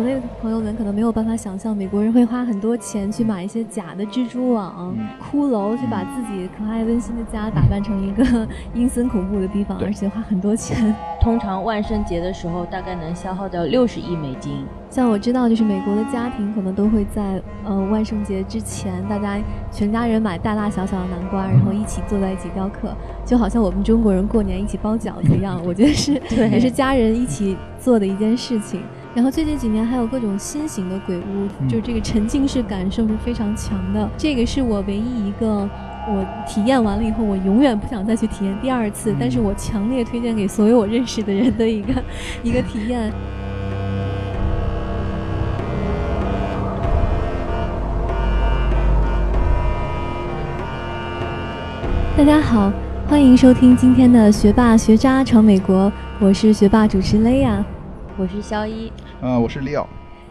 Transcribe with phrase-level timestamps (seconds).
[0.00, 4.96] 国内的朋友们可能没有办法想象，美国人会花很多钱去买一些假的蜘蛛网、
[5.30, 10.94] 骷髅，去把自己可爱温馨的家打扮成一个 阴森恐怖的地方，而且花很多钱。
[11.20, 14.64] 通常万圣节的时候，大概能消耗掉六十亿美金。
[14.88, 19.38] 像我知道，就是美国的家庭可能都会在呃万圣节之前，大家
[19.70, 22.96] 全家人买大大小小的南瓜，然后一起坐在一起雕刻，
[23.26, 25.60] 就好像我们中国人过年一起包饺子一样。
[25.62, 28.80] 我觉得是，也是家人一起做的一件事情。
[29.12, 34.08] 然后最近几年还有各种新型的鬼屋，就是这个沉浸式感受是非常强的。
[34.16, 35.68] 这个是我唯一一个
[36.06, 41.92] 我体验完了以后，我永远不想再去体验第二次，但是我强烈推荐给所有我认识的人的一个
[42.44, 43.12] 一个体验。
[52.16, 52.72] 大家好，
[53.08, 55.90] 欢迎收听今天的学霸学渣闯美国，
[56.20, 57.64] 我是学霸主持雷亚，
[58.20, 59.88] 我是肖一，呃，我是李奥。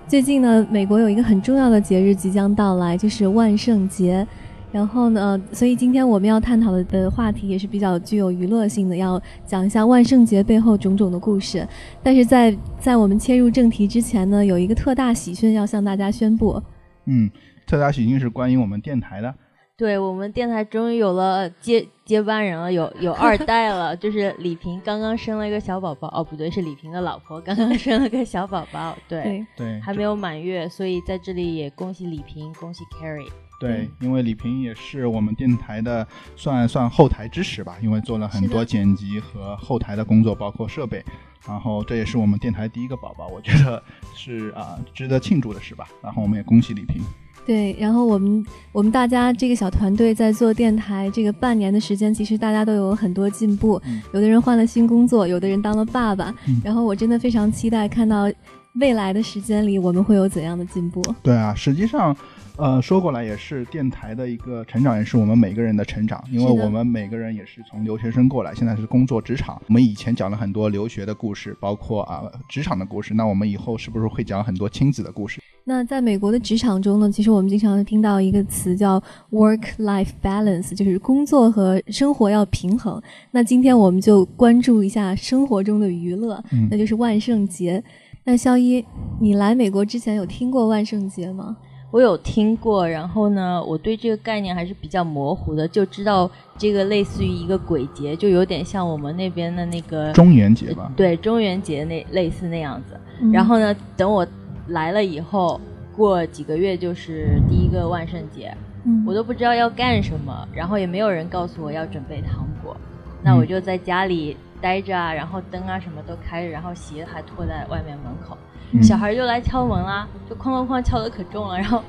[0.08, 4.28] 最近呢，美国有一个很重要的节日即将到来，就是万圣节。
[4.72, 11.68] 然后呢，所以今天我们要探讨的的话题也是比较具有娱乐性的，要讲一下万圣节背后种种的故事。
[12.04, 16.62] 但是在在我们切入正题之前呢，有一个特大喜讯要向大家宣布。
[17.08, 17.28] 嗯，
[17.66, 19.34] 特大喜讯是关于我们电台的。
[19.76, 33.30] 对我们电台终于有了接接班人了，有有二代了，就是李平刚刚生了一个小宝宝，哦不对，是李平的老婆刚刚生了个小宝宝，对对，还没有满月，所以在这里也恭喜李平，恭喜 Carrie。
[33.60, 41.06] 对，因为李平也是我们电台的算算后台支持吧，因为做了很多剪辑和后台的工作，包括设备，
[41.46, 43.84] 然后这也是我们电台第一个宝宝，我觉得
[44.16, 47.04] 是啊值得庆祝的事吧，然后我们也恭喜李平。
[47.50, 53.82] 对，然后我们我们大家这个小团队在做电台这个半年的时间，其实大家都有很多进步。
[54.14, 56.32] 有的人换了新工作，有的人当了爸爸。
[56.64, 58.32] 然后我真的非常期待看到
[58.80, 61.02] 未来的时间里我们会有怎样的进步。
[61.24, 62.16] 对啊，实际上，
[62.60, 69.62] 呃，说过来也是电台的一个成长，也是我们每个人的成长，因为我们每个人也是从留学生过来，现在是工作职场。
[69.68, 75.40] 我们以前讲了很多留学的故事，包括啊职场的故事，那我们以后是不是会讲很多亲子的故事？
[75.64, 83.02] 那在美国的职场中呢，其实我们经常听到一个词叫 work-life balance，就是工作和生活要平衡。
[83.32, 87.82] 那今天我们就关注一下生活中的娱乐，那就是万圣节。
[88.26, 88.84] 那肖一，
[89.22, 91.56] 你来美国之前有听过万圣节吗？
[91.92, 100.92] 我有听过，然后呢，我对这个概念还是比较模糊的，就知道这个类似于一个鬼节，就有点像我们那边的那个中元节吧？
[100.96, 103.00] 对，中元节那类似那样子。
[103.32, 104.26] 然后呢，等我。
[104.70, 105.60] 来了以后，
[105.98, 108.56] 过几个月就是第一个万圣节，
[109.04, 112.78] 我都不知道要干什么，然后也没有人告诉我要准备糖果，
[113.24, 118.38] 那我就在家里待着啊，然后灯啊什么都开着，然后鞋还拖在外面门口，
[118.82, 121.82] 小孩就来敲门啦，就哐哐哐敲的可重了，然后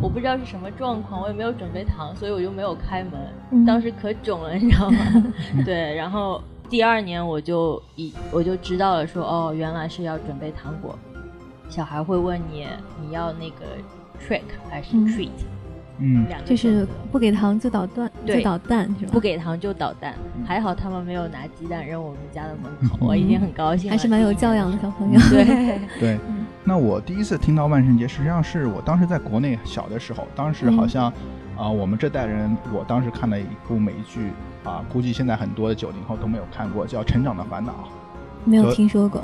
[0.00, 4.98] 我不知道是什么状况，我也没有准备糖，所以我就没有开门，当时可肿了，你知道吗？
[5.64, 10.98] 对，然后第二年我就一我就知道了，说哦，原来是要准备糖果。
[11.68, 12.66] 小孩会问你，
[13.00, 13.66] 你要那个
[14.18, 15.28] trick 还是 treat？
[15.28, 15.57] 嗯，
[16.44, 19.12] 就是不给糖就捣蛋，就捣蛋是吧？
[19.12, 20.14] 不给糖就捣蛋。
[20.46, 23.90] 还好他们没有拿鸡蛋扔我们家的门口， 我已经很高兴了。
[23.90, 25.20] 还是蛮有教养的小朋友。
[25.30, 26.18] 对对。
[26.64, 31.12] 那我第一次听到万圣节，实际上是我当时在国内小的时候，当时好像
[31.56, 34.30] 啊，我们这代人，我当时看了一部美剧
[34.64, 37.72] 啊，估计现在很多的九零后都没有看过，叫《成长的烦恼》。
[38.44, 39.22] 没有听说过。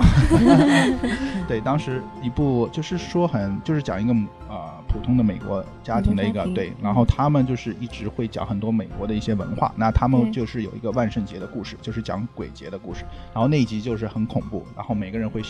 [1.46, 4.14] 对，当时一部就是说很就是讲一个
[4.48, 4.56] 呃
[4.94, 9.74] 普通的美国家庭的一个对，然后他们就是一直会讲很多美国的一些文化。
[9.74, 13.04] 那他们就是有一个万圣节的故事，就是讲鬼节的故事。
[13.32, 15.42] 然后那一集就是很恐怖，然后每个人会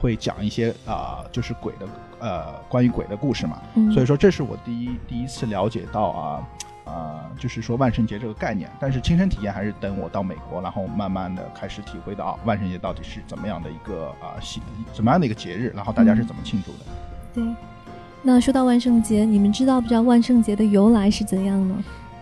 [0.00, 1.86] 会讲一些啊就是鬼的
[2.18, 3.62] 呃关于鬼的故事嘛。
[3.94, 6.48] 所以说这是我第一第一次了解到啊。
[6.86, 14.60] 呃，就是说万圣节这个概念，但是亲身体验还是等我到美国，然后慢慢的开始体会到万圣节到底是怎么样的一个啊喜，
[14.92, 16.78] 怎么样的一个节日，然后大家是怎么庆祝的。
[17.32, 17.44] 对，
[18.22, 21.74] 那说到万圣节，你们知道不知道万圣节的由来是怎样呢？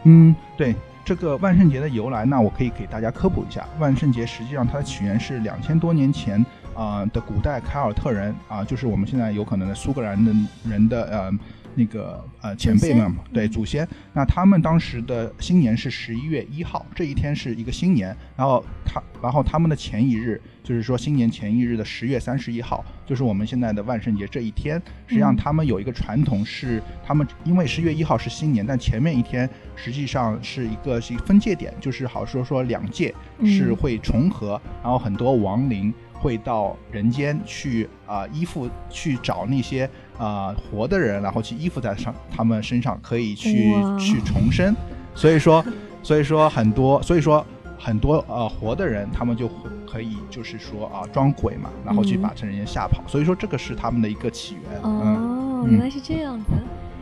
[0.05, 0.75] 嗯，对，
[1.05, 3.67] 这个万圣节的由来，那我可以给大家科普一下。
[3.79, 10.33] 万圣节实际上它的起源是两千多年前啊的古代凯尔特人啊，就是我们现在有可能的苏格兰的
[10.69, 11.39] 人的呃。
[11.75, 18.17] 那个呃前辈们对祖先，那他们当时的新年是十一月一号，这一天是一个新年。
[18.37, 24.81] 然后他，然后他们的前一日，就是说新年前一日的十月三十一号，就是我们现在的万圣节这一天。
[25.06, 33.14] 实际上他们有一个传统是，他们因为十月一号是新年，但前面一天实际上是一个是一个分界点，就是好说说两界
[33.44, 39.88] 是会重合，然后很多亡灵会到人间去啊依附，去找那些
[40.19, 44.75] 啊活的人，然后去依附在上他们身上，可以去去重生。
[45.15, 45.65] 所以说，
[46.03, 47.44] 所以说很多，所以说
[47.79, 49.55] 很多呃活的人，他们就会
[49.91, 53.03] 可以就是说啊装鬼嘛，然后去把这人间吓跑。
[53.06, 54.81] 所以说这个是他们的一个起源。
[54.82, 56.47] 哦，原来是这样子。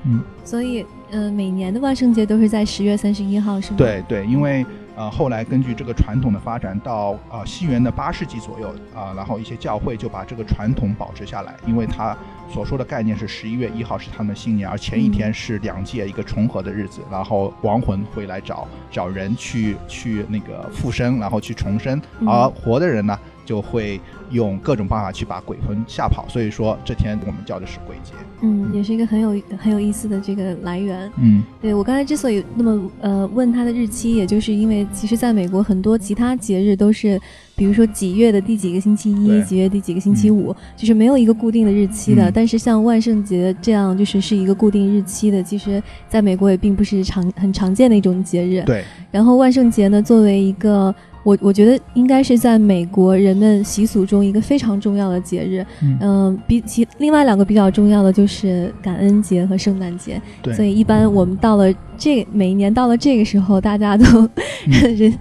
[0.04, 3.76] 嗯，所以嗯，每年的万圣节都是在十月三十一号，是吗？
[3.78, 4.64] 对对，因为。
[4.96, 12.16] 呃，后来根据这个传统的发展，到呃西元的八世纪左右啊，然后一些教会就把这个传统保持下来，因为它
[12.48, 23.18] 所说的概念是十一月一号是他们的新年，而前一天是两界一个重合的日子，然后亡魂会来找找人去去那个附身，然后去重生，而活的人呢？
[23.44, 24.00] 就会
[24.30, 28.12] 用各种办法去把鬼魂吓跑，所以说这天我们叫的是鬼节。
[28.40, 31.08] 嗯，也是一个很有很有意思的这个来源。
[31.16, 37.20] 嗯，对我刚才之所以那么呃问他的日期，也就是因为其实在美国很多其他节日都是，
[37.56, 42.30] 比如说几月的第几个星期一，几月第几个星期五，就是没有一个固定的日期的。
[42.30, 48.62] 但是像万圣节这样就是是一个固定日期的，其实在美国也并不是常很常见的一种节日。
[48.66, 48.84] 对。
[49.10, 55.64] 然后万圣节呢，作为一个我我觉得应该是在美国人们习俗中一个非常重要的节日，
[56.00, 60.20] 嗯，比起另外两个比较重要的就是感恩节和圣诞节，
[60.54, 64.04] 所以一般我们到了这每一年到了这个时候，大家都
[64.68, 65.12] 人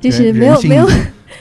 [0.00, 0.86] 就是没有没有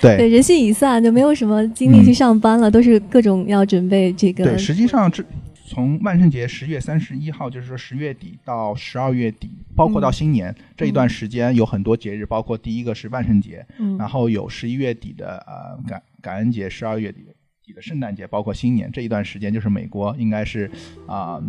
[0.02, 4.44] 对对人心已散，就没有什么精力去上班了，都是各种要准备这个。
[4.44, 5.24] 对，实际上这。
[5.66, 13.66] 从万圣节十月三十一号，就是说十月底到十二月底，包括到新年这一段时间，有很多节日，包括第一个是万圣节，
[13.98, 17.26] 然后有十一月底的呃感感恩节，十二月底
[17.66, 20.70] 底的圣诞节，包括新年这一段时间，就是美国应该是
[21.08, 21.42] 啊。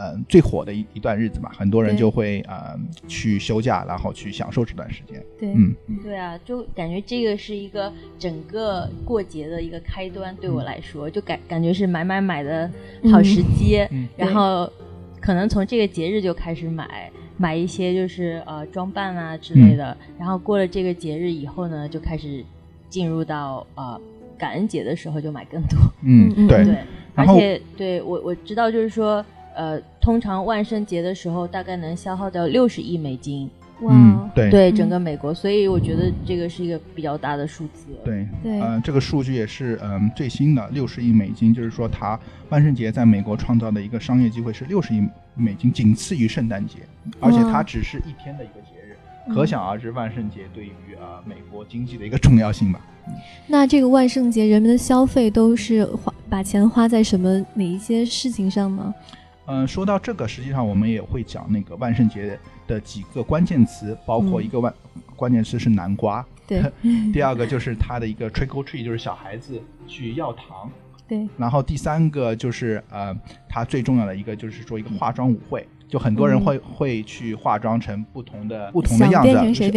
[0.00, 2.78] 嗯，最火的一一段日子嘛，很多人就会呃
[3.08, 5.20] 去休假，然后去享受这段时间。
[5.36, 5.74] 对，嗯，
[6.04, 12.70] 对啊，就感觉这个是一个整个过节的一个开端，对我来说，就感感觉是买买买的
[13.10, 13.78] 好时机。
[13.90, 14.72] 嗯然后
[15.20, 19.96] 可能从这个节日就开始买，买一些就是呃装扮啊之类的。
[20.16, 22.44] 然后过了这个节日以后呢，就开始
[22.88, 24.00] 进入到呃
[24.38, 25.76] 感恩节的时候就买更多。
[26.04, 26.78] 嗯，对 对，
[27.16, 29.26] 而且对我我知道就是说。
[29.58, 33.50] 呃，通常万圣节的时候，大概能消耗掉六十亿美金。
[33.80, 37.86] 哇，对对，整个美国，所以我觉得这个是一个比较大的数字。
[38.04, 42.18] 对对，呃，这个数据也是嗯最新的，六十亿美金，就是说它
[42.50, 45.02] 万圣节在美国创造的一个商业机会是六十亿
[45.34, 46.78] 美金，仅次于圣诞节，
[47.18, 48.96] 而且它只是一天的一个节日，
[49.34, 50.70] 可想而知万圣节对于
[51.00, 52.80] 呃美国经济的一个重要性吧。
[53.48, 58.94] 那这个万圣节人们的消费都是花把钱花在什么哪一些事情上呢？
[59.48, 64.72] 嗯，说到这个，实际上我们也会讲那个万圣节的几个关键词，包括一个万
[65.16, 66.62] 关键词是南瓜，对，
[67.12, 70.70] 第二个就是它的一个 trick or treat，就是小孩子去要糖，
[71.08, 73.16] 对，然后第三个就是呃，
[73.48, 75.66] 它最重要的一个就是说一个化妆舞会。
[75.88, 79.30] 就很多人会会去化妆成不同的不同的样子，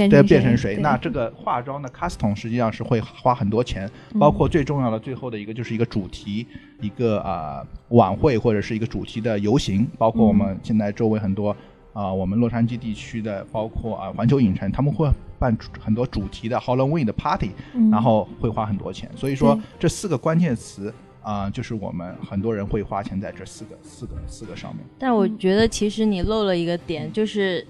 [0.10, 0.78] 对，变成谁？
[0.81, 6.46] 那这个化妆的 custom 实际上是会花很多钱，包括最重要的最后的一个就是一个主题，
[6.81, 11.56] 一个啊晚会或者是一个主题的游行，包括我们现在周围很多
[11.94, 15.10] 啊我们洛杉矶地区的，包括啊环球影城，他们会
[15.40, 17.52] 办很多主题的 Halloween 的 party，
[17.90, 19.10] 然后会花很多钱。
[19.16, 20.94] 所以说这四个关键词。
[21.21, 24.83] 啊，就是我们很多人会花钱在这四个、四个、四个上面。
[24.97, 27.66] 但我觉得其实你漏了一个点，就是，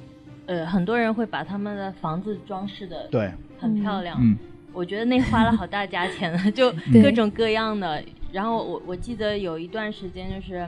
[0.45, 3.29] 呃，很多人会把他们的房子装饰的对
[3.59, 4.17] 很漂亮。
[4.21, 4.37] 嗯，
[4.71, 8.01] 我觉得那花了好大价钱了，就各种各样的。
[8.31, 10.65] 然后我我记得有一段时间，就是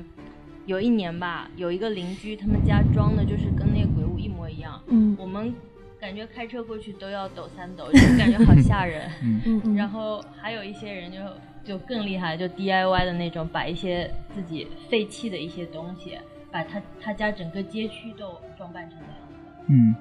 [0.65, 4.81] 有一年吧，有一个邻居他们家装的就是跟那个鬼屋一模一样。
[4.87, 5.55] 嗯，我们
[6.01, 9.09] 感觉开车过去都要抖三抖，就感觉好吓人。
[9.23, 9.75] 嗯嗯。
[9.75, 11.17] 然后还有一些人就。
[11.63, 16.17] 就更厉害，就 DIY 的那种，把一些自己废弃的一些东西，
[16.51, 19.63] 把他他家整个街区都装扮成那样子。
[19.67, 19.95] 嗯，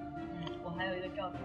[0.64, 1.40] 我还有一个照片，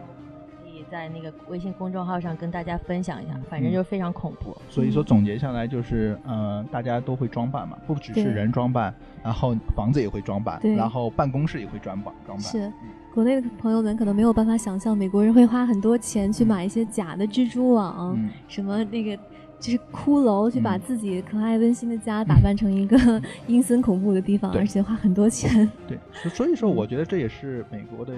[0.64, 4.58] 可以在那个微信公众号上跟大家分享一下，反正就非常恐怖。
[4.70, 8.92] 所以说总结下来就是，呃，大家都会装扮嘛，不只是人装扮，
[9.24, 12.44] 然后房子也会装扮，然后办公室也会装扮装扮。
[12.44, 12.74] 是，
[13.14, 19.16] 国内的朋友们可能没有办法想象，美国人会花很多钱去买一些假的蜘蛛网，什么那个。
[19.60, 25.70] 就是骷髅去把自己可爱温馨的家打扮成一个阴森恐怖的地方，而且花很多钱。
[25.88, 25.98] 对，
[26.30, 28.14] 所以说我觉得这也是美国的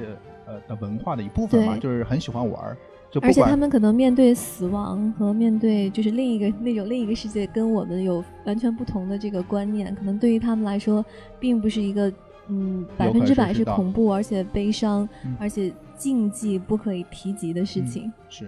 [0.46, 2.78] 呃的文化的一部分嘛，就是很喜欢玩儿。
[3.12, 11.04] 就而且他们可能面对死亡和面对就是另一个那种另一个世界，跟我们有完全不同的这个观念，可能对于他们来说，
[11.40, 12.14] 并不是一个
[12.50, 18.12] 嗯百分之百是恐怖而且悲伤而且禁忌不可以提及的事情。
[18.30, 18.48] 是。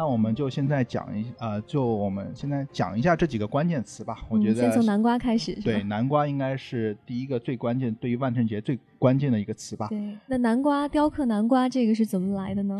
[0.00, 4.16] 那我们就现在讲一呃，就我们现在讲一下这几个关键词吧。
[4.30, 5.54] 我觉得先从南瓜开始。
[5.60, 9.88] 对，南瓜应该是第一个最关键，对于万圣节最关键的一个词吧。
[9.88, 12.78] 对，那南瓜雕刻南瓜这个是怎么来的呢？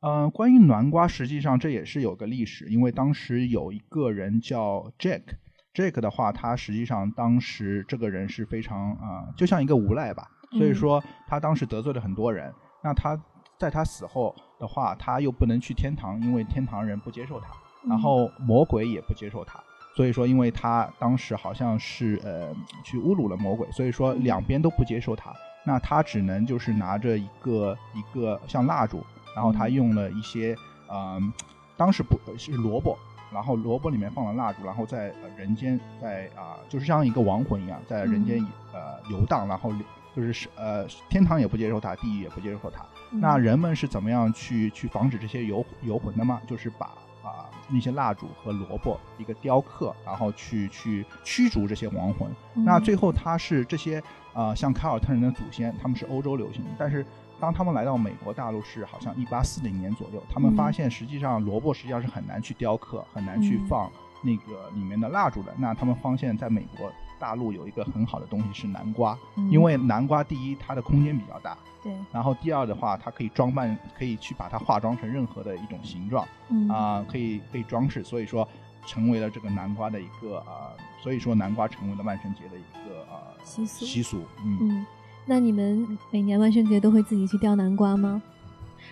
[0.00, 12.50] 嗯，关于南瓜，实际上这也是有个历史，因为当时有一个人叫 Jack，Jack 的话，他实际上当时这个人是非常啊，就像一个无赖吧，所以说他当时得罪了很多人。
[12.82, 13.22] 那他
[13.58, 17.48] 在他死后的话，他又不能去天堂，因为天堂人不接受他，
[17.88, 19.58] 然后魔鬼也不接受他，
[19.96, 22.54] 所以说，因为他当时好像是呃
[22.84, 25.34] 去侮辱了魔鬼，所以说两边都不接受他，
[25.66, 29.04] 那他只能就是拿着一个一个像蜡烛。
[29.34, 30.54] 然后他用了一些，
[30.92, 31.32] 嗯，
[31.74, 32.98] 当时不是萝卜，
[33.32, 39.72] 然后萝卜里面放了蜡烛，然后在人间，在啊，就是像一个亡魂一样，在人间呃游荡，然后
[40.14, 42.84] 就是呃天堂也不接受他，地狱也不接受他。
[43.12, 46.40] 那人们是怎么样去去防止这些游游魂的吗？
[46.46, 46.86] 就是把
[47.22, 52.30] 啊那些蜡烛和萝卜一个雕刻，然后去去驱逐这些亡魂。
[52.54, 54.02] 那最后他是这些
[54.32, 57.04] 啊像凯尔特人的祖先，他们是欧洲流行，但是。
[57.40, 63.90] 当他们来到美国大陆是好像一八四零年左右，他们发现实际上萝卜实际上是很难去雕刻，很难去放
[64.22, 65.52] 那个里面的蜡烛的。
[65.58, 66.88] 那他们发现在美国
[67.22, 69.16] 大陆有一个很好的东西是南瓜，
[69.48, 76.26] 因为南瓜第一它的空间比较大，对，然后第二的话它可以装扮，可以去把它化妆成任何的一种形状，
[76.68, 78.46] 啊，可以可以装饰，所以说
[78.84, 83.86] 成为了这个南瓜的一个啊，所以说南瓜成为了万圣节的一个啊习俗。
[83.86, 84.84] 习俗，嗯。
[85.24, 88.20] 那你们每年万圣节都会自己去雕南瓜吗？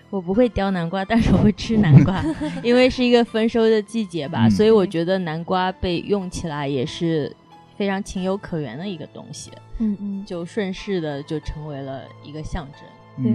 [0.09, 2.25] 我不会雕南瓜，但是我会吃南瓜，
[2.63, 7.35] 因为是一个丰收的季节吧，所以我觉得南瓜被用起来也是
[7.81, 9.51] 非常情有可原的一个东西。
[9.79, 13.25] 嗯嗯，就顺势的就成为了一个象征。
[13.25, 13.33] 对。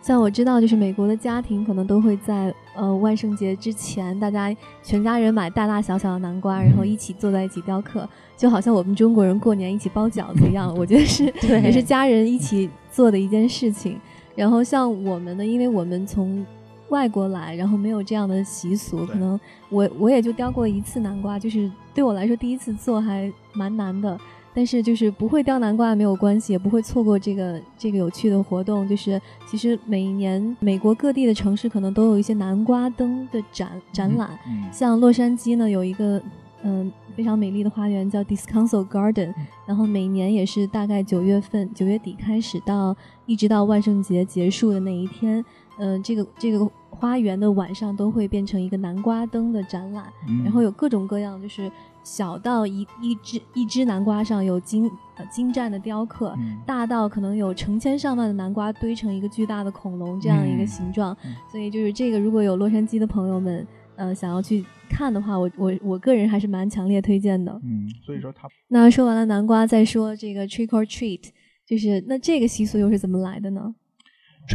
[0.00, 10.72] 像我知道，就是美国的家庭可能都会在呃万圣节之前，大家全家人买大大小小的南瓜，然后一起坐在一起雕刻，就好像我们中国人过年一起包饺子一样。
[10.76, 14.00] 我觉得是，也是家人一起做的一件事情。
[14.36, 16.46] 然后像我们呢，因为我们从
[16.92, 24.18] 外国来，然后没有这样的习俗，可能我我也就雕过一次南瓜，就是对我来说第一次做还蛮难的。
[24.54, 28.86] 但是就是不会雕南瓜没有关系，也不会错过这个这个有趣的活动。
[28.86, 34.38] 就是其实每一年美国各地的城市可能都有一些南瓜灯的展展览，
[34.70, 36.20] 像洛杉矶呢有一个
[36.62, 39.32] 嗯非常美丽的花园叫 Discount Garden，
[39.64, 42.94] 然后每年也是大概九月份九月底开始到
[43.24, 45.42] 一直到万圣节结束的那一天，
[45.78, 50.04] 嗯这个这个花园的晚上都会变成一个南瓜灯的展览，
[50.44, 51.70] 然后有各种各样就是。
[52.04, 56.36] 小到一一只一只南瓜上有精呃精湛的雕刻，
[56.66, 61.16] 大到可能有成千上万的南瓜堆成一个巨大的恐龙这样一个形状，
[61.48, 63.64] 所以就是这个如果有洛杉矶的朋友们
[63.94, 67.52] 呃想要去看的话，我我我个人还是蛮强烈推荐的。
[67.62, 71.22] 嗯，所以说他 那说完了南瓜，再说这个 trick or treat，
[71.64, 73.72] 就是那这个习俗又是怎么来的呢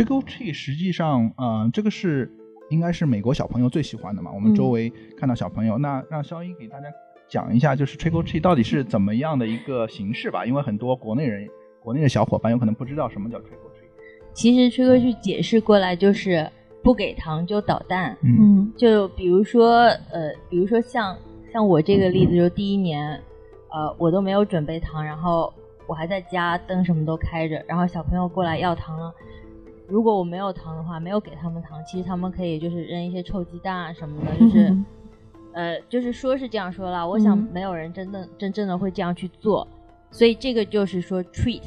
[0.03, 2.31] ？trick or treat 实际上呃这个是
[2.69, 6.87] 应该是美国小朋友最喜欢的嘛，我们周围看到小朋友，那让肖一给大家。
[7.29, 11.45] 讲一下就是 trick or treat 到底是怎么样的一个形式吧，因为很多国内人、
[11.81, 14.31] 国内的小伙伴有可能不知道什么叫 trick or treat。
[14.31, 16.49] 其实 trick or treat 解释过来就是
[16.81, 18.15] 不给糖就捣蛋。
[18.23, 21.17] 嗯，就比如说呃，比如说像
[21.51, 23.11] 像我这个例子，就第一年，
[23.73, 25.53] 呃，我都没有准备糖，然后
[25.85, 29.13] 我还在家，灯什么都开着，然后小朋友过来要糖了。
[29.87, 34.77] 如果我没有糖的话，没有给他们糖，其实他们可以就是扔一些臭鸡蛋啊什么的， 就是。
[35.53, 39.67] 呃，就是说是这样说啦，我想没有人真正真正的会这样去做，
[40.11, 41.63] 所以这个就是说 treat，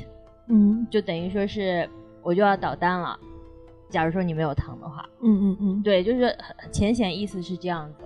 [0.46, 1.90] 嗯，就等于说是
[2.22, 3.18] 我就要捣蛋了。
[3.88, 6.32] 假如说你没有糖的话，嗯嗯嗯，对，就是
[6.70, 8.04] 浅显意思是这样子。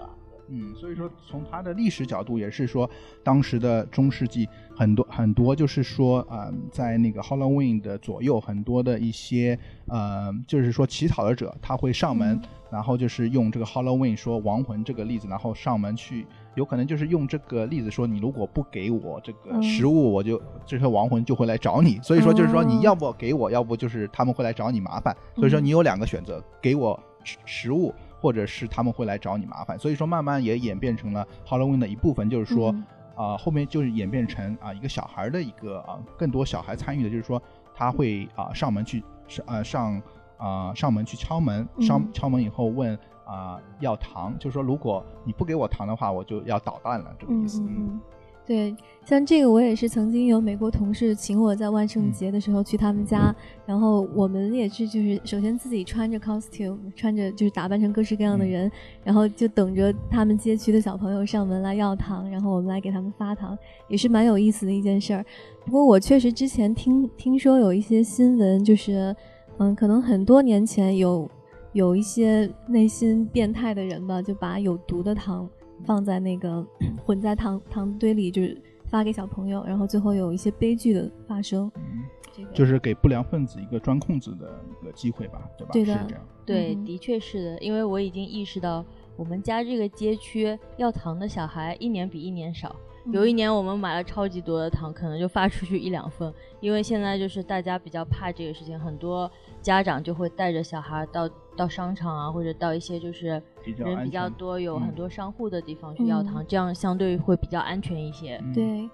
[0.49, 2.89] 嗯，所以说从它的历史角度也是说，
[3.23, 21.99] 当时的中世纪很多很多就是说啊，在那个 Halloween 的左右，很多的一些呃，就是说乞讨的者他会上门，然后就是用这个 Halloween 说亡魂这个例子，然后上门去，有可能就是用这个例子说，你如果不给我这个食物，我就这些亡魂就会来找你。
[22.03, 25.17] 所以说就是说你要不给我，要不就是他们会来找你麻烦。
[25.37, 27.95] 所以说你有两个选择，给我食食物。
[28.25, 32.75] 或者是他们会来找你麻烦，所以说慢慢也演变成了 Halloween 的一部分，就是说，
[33.14, 37.43] 啊，后面就是演变成啊一个小孩的一个啊更多小孩参与的，就是说
[37.75, 40.02] 他会啊上门去上呃上
[40.38, 47.61] 啊上门去敲门，上敲门以后问啊要糖，就是说如果你不给我糖的话，我就要捣蛋了，这个意思。
[47.69, 48.00] 嗯
[48.47, 53.35] 对，像这个我也是曾经有美国同事请我在万圣节的时候去他们家，
[53.65, 58.71] 然后我们也是就是首先自己穿着 costume，穿着就是打扮成各式各样的人，
[59.03, 63.57] 然后就等着他们街区的小朋友上门来要糖，然后我们来给他们发糖，
[63.89, 65.25] 也是蛮有意思的一件事儿。
[65.65, 69.17] 不过我确实之前听听说有一些新闻，就是
[69.57, 71.27] 嗯，可能很多年前有
[71.73, 75.49] 有一些内心变态的人吧，就把有毒的糖。
[75.85, 76.64] 放在那个
[77.05, 81.71] 混在糖糖堆里，就是发给小朋友，然后最后有一些悲剧的发生。
[81.76, 85.71] 嗯，就是给不良分子一个钻空子的一个机会吧，对吧？
[85.73, 88.85] 对的，对，的确是的，因为我已经意识到，
[89.17, 92.75] 我们家这个街区要糖的小孩一年比一年少。
[93.12, 108.43] 有一年我们买了超级多的糖，可能就发出去一两份，因为现在就是大家比较怕这个事情，很多家长就会带着小孩到到商场啊，或者到一些就是人比较多、有很多商户的地方去要糖，这样相对会比较安全一些。
[108.55, 108.89] 对，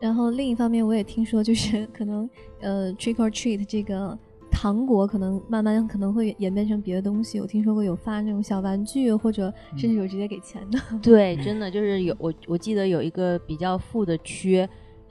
[0.00, 2.28] 然后另一方面我也听说，就是可能
[2.60, 4.18] 呃，trick or treat 这个。
[4.48, 7.38] 糖果可能慢慢可能会演变成别的东西。
[7.38, 10.78] 我听说过有发那种小玩具，或者甚至有直接给钱的。
[11.02, 14.66] 对，真的就是有我我记得有一个比较富的区，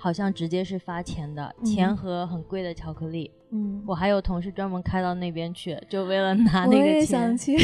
[0.05, 3.31] 好像直接是发钱的，钱和很贵的巧克力。
[3.49, 6.79] 嗯，我还有同事专门开到那边去，就为了拿那个钱。
[6.79, 7.57] 我也想去。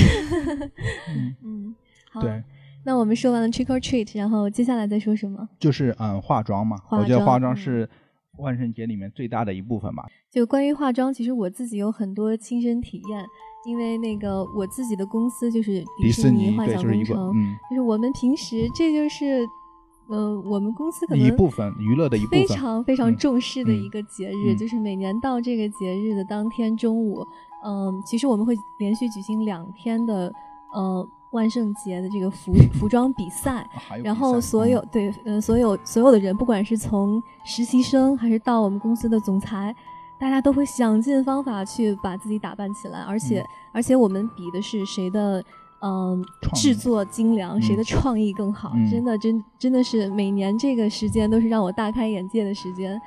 [1.43, 1.75] 嗯，
[2.11, 2.19] 好。
[2.19, 2.43] 对，
[2.83, 5.47] 那我们说完了 trick or treat，然后接下来再说什么？
[5.59, 6.77] 就是嗯，化妆嘛。
[6.89, 7.87] 我觉得化妆是。
[8.37, 10.07] 万圣节里面最大的一部分吧。
[10.31, 13.23] 就关于化妆，其实我自己有很多亲身体验，
[13.67, 17.33] 因为那个我自己的公司就是迪士尼幻想工程，
[17.69, 19.45] 就是我们平时这就是，
[20.11, 27.25] 嗯，我们公司可能一部分娱乐的一部分，非常非常重视的一个节日，就是每年到这个节日的当天中午，
[27.63, 30.31] 嗯，其实我们会连续举行两天的，
[30.73, 31.07] 呃。
[31.31, 33.65] 万圣节的这个服 服装比赛，
[34.03, 39.73] 然后所有对，嗯，所有所有的人，不管是从实习生还是到我们公司的总裁，
[40.19, 43.41] 大家都会想尽方法去把自己打扮起来，而且
[43.71, 45.41] 而且我们比的是谁的
[45.81, 46.23] 嗯
[46.53, 52.99] 制作精良，谁的创意更好，真的真真的是每年这个时间都是让我大开眼界的时间。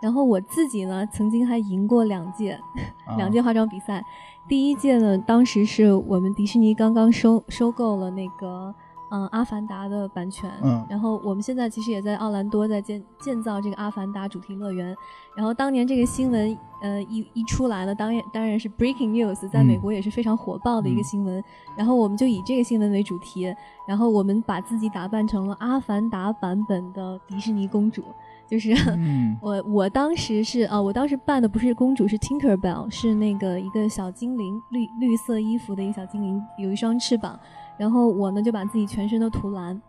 [0.00, 2.58] 然后我自己呢，曾经还赢过两届
[3.16, 4.04] 两届化妆比赛。
[4.48, 8.74] 第一届呢，当时是我们迪士尼刚刚收收购了那个
[9.12, 14.96] 嗯《阿凡达》的版权，嗯，然后我们现在其实也在奥兰多在建建造这个《阿凡达》主题乐园。
[15.36, 21.44] 然后当年这个新闻呃一一出来了，当然当然是 breaking news，在美国也是非常火爆的一个新闻。
[21.76, 23.54] 然后我们就以这个新闻为主题，
[23.86, 28.02] 然后我们把自己打扮成了《阿凡达》版本的迪士尼公主。
[28.48, 28.74] 就是
[29.40, 37.38] 我，我当时是啊，我当时扮的不是公主，是 Tinker Bell，是那个一个小精灵，绿绿色衣服的一个小精灵，有一双翅膀。
[37.82, 39.82] 然后我呢就把自己全身都涂蓝，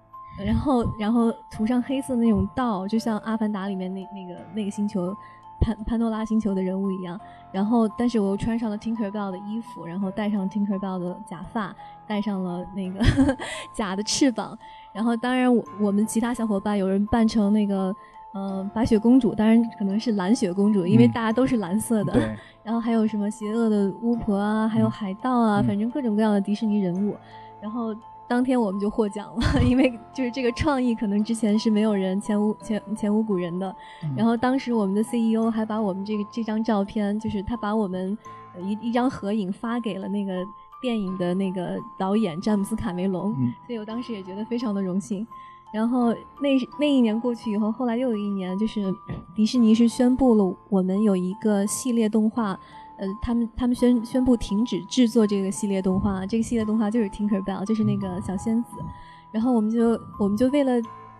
[0.43, 5.15] 然后然后涂上黑色那种道，就像《阿凡达》里面那那个那个星球
[5.61, 7.19] 潘潘多拉星球的人物一样。
[7.51, 11.75] 然后但是我又穿上了 Tinker Bell 的衣服，然后戴上 Tinker Bell 的假发，
[12.07, 12.99] 戴上了那个
[13.75, 14.57] 假的翅膀。
[14.91, 17.95] 然后当然我我们其他小伙伴有人扮成那个。
[18.35, 22.35] 嗯，白雪公主当然可能是蓝雪公主，因为大家都是蓝色的。
[22.63, 27.15] 然后还有什么邪恶的巫婆啊，还有海盗啊，反正各种各样的迪士尼人物。
[27.63, 27.95] 然后
[28.27, 33.73] 当天我们就获奖了， 因为就是这个创意可能之前是没有人前无前前无古人的。
[34.17, 38.17] 然后当时我们的 CEO 还把我们这个这张照片，就是他把我们
[38.59, 40.45] 一一张合影发给了那个
[40.81, 43.33] 电影的那个导演詹姆斯卡梅隆，
[43.65, 45.25] 所以我当时也觉得非常的荣幸。
[45.73, 48.93] 然后那那一年过去以后，后来又有一年，就是
[49.33, 52.59] 迪士尼是宣布了我们有一个系列动画，
[52.97, 58.69] 呃，他们他们宣宣布停止制作这个系列动画，这个系列动画就是 Tinker Bell，就是那个小仙子。
[59.31, 60.73] 然后我们就我们就为了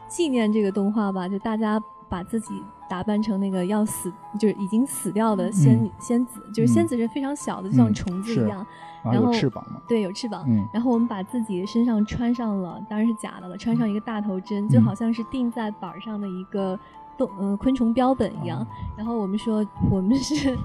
[0.07, 8.65] 纪念这个动画吧，就大家把自己打扮成那个要死，就是已经死掉的仙仙子，就是仙子是非常小的，就像虫子一样。
[9.03, 9.81] 然后有翅膀吗？
[9.88, 10.45] 对，有翅膀。
[10.47, 16.79] 嗯，然后我们把自己身上穿上了，当然是假的了，穿上一个大头针，就好像是钉在板上的一个。
[17.15, 18.65] 动嗯昆虫标本一样，
[18.97, 20.57] 然后我们说我们是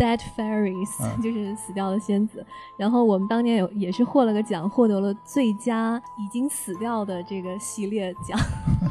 [0.00, 2.44] dead fairies，就是死掉的仙子。
[2.78, 8.40] 然后我们当年有也是获了个奖，获得了最佳已经死掉的这个系列奖。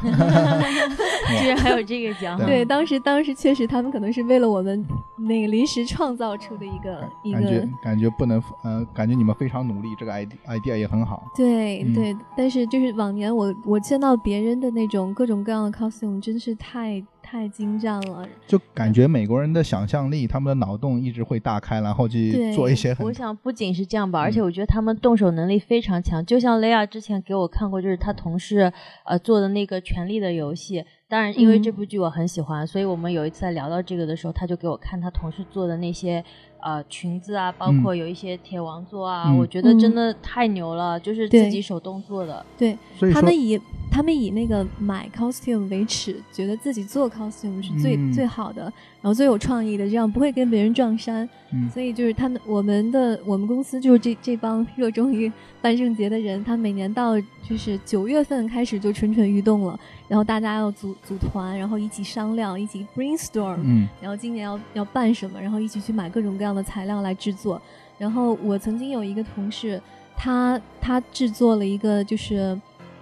[1.40, 2.38] 居然还有这个奖？
[2.38, 4.86] 对，当时当时确实他们可能是为了我们
[5.18, 11.24] 那个临时创造出的一个一个感觉，感觉不能呃，感觉你们非常努力，这个 idea idea 也很好。
[11.34, 17.04] 对对，但是就是往年我我见到别人的那种各种各样的 costume，真的是太。
[17.30, 22.92] 太精湛了，就感觉美国人的想象力，他们的脑洞一直会大开，然后去做一些。
[22.98, 26.26] 我想不仅是这样吧，而且我觉得他们动手能力非常强。
[26.26, 28.72] 就像雷亚之前给我看过，就是他同事
[29.04, 36.24] 呃做的那个《权力的游戏》，当然，因为这部剧我很喜欢，所以我们有一次在聊到这个的时候，他就给我看他同事做的那些
[36.60, 42.46] 呃裙子啊，包括有一些铁王座啊，我觉得真的太牛了，就是自己手动做的。
[42.56, 42.78] 对，
[43.12, 51.28] 他们以他们以那个买 costume 为耻，觉得自己做 costume 是最最好的，然后最有创意的，这样不会跟别人撞衫。
[51.72, 55.30] 所以就是他们我们的我们公司就是这这帮热衷于
[55.62, 67.60] 万圣节的人，他每年到就是九月份开始就蠢蠢欲动了，然后大家要组组团，然后一起商量，一起 brainstorm，嗯，然后今年要要办什么，然后一起去买各种各样的材料来制作。
[67.98, 69.82] 然后我曾经有一个同事，
[70.16, 72.56] 他他制作了一个就是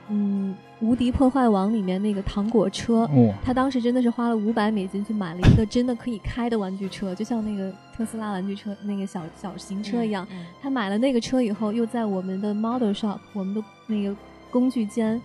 [0.08, 0.54] 嗯。
[0.80, 3.10] 无敌破坏王里面那个糖果车，
[3.42, 10.24] 他当时真的是花了五百美金去买了一个真的可以开的玩具车，就像那个特斯拉玩具车那个小小型车一样。
[10.62, 14.14] 他买了那个车以后，又在我们的 model shop，我们的那个
[14.52, 15.20] 工具间，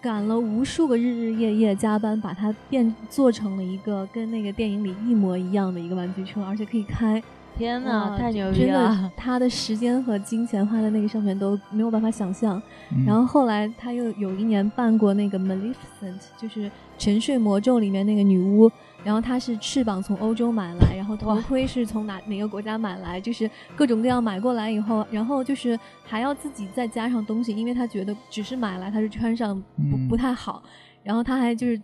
[0.00, 7.20] 赶了无数个日日夜夜加班，把它变做成了一个跟那个电影里一模一样的一个玩具车，而且可以开。
[7.56, 8.88] 天呐，太牛逼了！
[8.88, 12.60] 真的，他的时间和金钱花在那个上面都没有办法想象。
[13.06, 16.66] 然后后来他又有一年办过那个 Maleficent，就是
[16.98, 18.70] 《沉睡魔咒》里面那个女巫。
[19.02, 29.58] 然后他是翅膀从欧洲买来，然后头盔是从哪哪个国家买来，就是各种各样买过来以后，然后就是还要自己再加上东西，因为他觉得只是买来他是穿上
[29.90, 30.62] 不不太好。
[31.02, 31.80] 然后他还就是。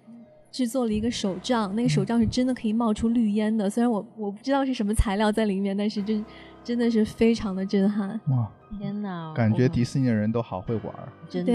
[0.50, 3.68] 制作了一个手杖，那个手杖是真的可以冒出绿烟的。
[3.68, 6.24] 虽然我我不知道是什么材料在里面，但是真
[6.66, 8.20] 真的是非常的震撼。
[8.30, 8.50] 哇！
[8.80, 9.32] 天哪！
[9.32, 10.92] 感觉迪士尼的人都好会玩，
[11.30, 11.52] 真的。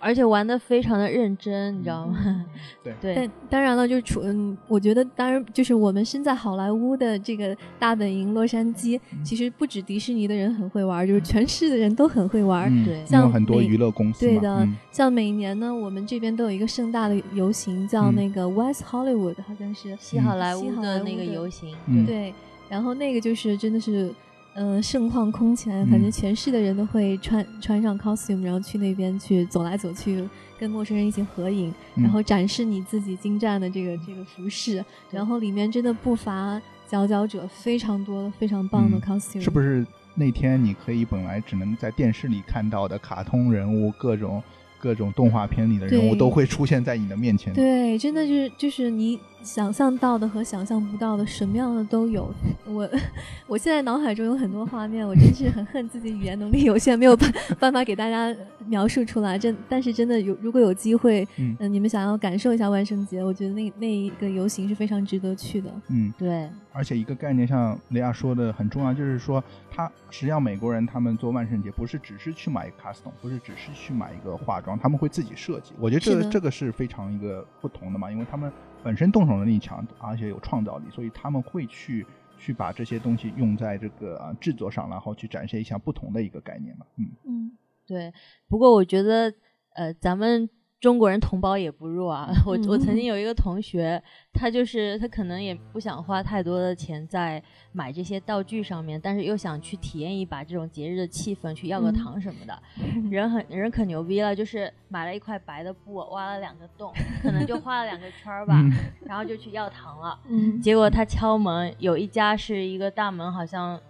[0.00, 2.44] 而且玩的非常的认真，你知道吗？
[2.82, 3.14] 对对。
[3.14, 12.68] 但当然了，就是除嗯，我觉得当然就是我们身在好莱坞的这个大本营洛杉矶，其实不止迪士尼的人很会玩，就是全市的人都很会玩。
[12.84, 14.26] 对，像很多娱乐公司。
[14.26, 21.76] 对的，像每年呢，我们这边都有一个盛大的游行，叫那个 West Hollywood，好像是西好莱坞的那个游行。
[22.04, 22.34] 对，
[22.68, 24.14] 然后那个就是真的是。
[24.60, 30.28] 嗯，盛况空前，反正全市的人都会穿穿上 costume，然后去那边去走来走去，
[30.58, 39.40] 跟陌生人一起合影，然后展示你自己精湛的这个这个服饰，然后里面真的不乏佼佼者，非常多非常棒的 costume。
[39.40, 44.42] 是不是那天你可以本来只能在电视里看到的卡通人物各种？
[44.80, 47.52] 各种动画片里的人物都会出现在你的面前。
[47.52, 52.32] 对，真的就是就是你想象到的和想象不到的，什么样的都有。
[52.66, 52.88] 我
[53.46, 58.34] 我现在脑海中有很多画面，我真是很恨自己语言能力有限，没有办办法给大家
[58.66, 59.38] 描述出来。
[59.38, 65.70] 真但是真的有，如果有机会，嗯，你们想要感受一下万圣节，我觉得那那一个游行是非常值得去的。
[65.88, 66.48] 嗯，对。
[66.70, 75.72] 而且一个概念，像雷亚说的很重要，就是说，他实际上美国人他们做万圣节不是只是去买 custom，不是只是去买一个化妆，他们会自己设计。
[75.80, 82.06] 我觉得这这个是非常一个不同的嘛，因为他们本身动手能力强，而且有创造力，所以他们会去
[82.38, 86.86] 去把这些东西用在这个制作上，然后去展现一下不同的一个概念嘛。
[86.96, 88.12] 嗯嗯，对。
[88.48, 89.34] 不过我觉得，
[89.74, 90.48] 呃，咱们。
[90.80, 92.30] 中国人同胞也不弱啊！
[92.46, 94.00] 我我曾经有一个同学，
[94.32, 102.62] 他就是他可能也不想花太多的钱在买这些道具上面，但是又想去体验一把这种节日的气氛，去要个糖什么的。
[103.10, 108.62] 人很人可牛逼了，就是买了一块白的布，挖了两个洞， 可能就画了两个圈儿吧，
[109.04, 110.16] 然后就去要糖了。
[110.62, 113.80] 结果他敲门，有一家是一个大门，好像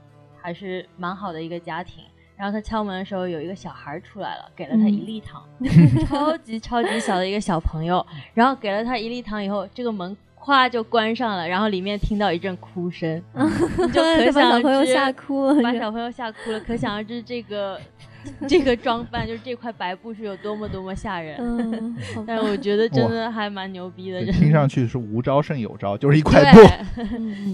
[0.41, 2.03] 还是蛮好的一个家庭。
[2.39, 5.43] 然后他敲门的时候，有一个小孩出来了，给了他一粒糖，
[6.07, 8.05] 超级超级小的一个小朋友。
[8.33, 13.21] 然后给了他一粒糖以后，这个门咵就关上了，然后里面听到一阵哭声，
[13.93, 17.81] 就可想小朋友吓哭了，把小朋友吓哭了，可想而知这个。
[18.49, 24.25] 这个装扮就是这块白布是有多么多么吓人，嗯，但是我觉得真的还蛮牛逼的。
[24.33, 26.61] 听上去是无招胜有招，就是一块布，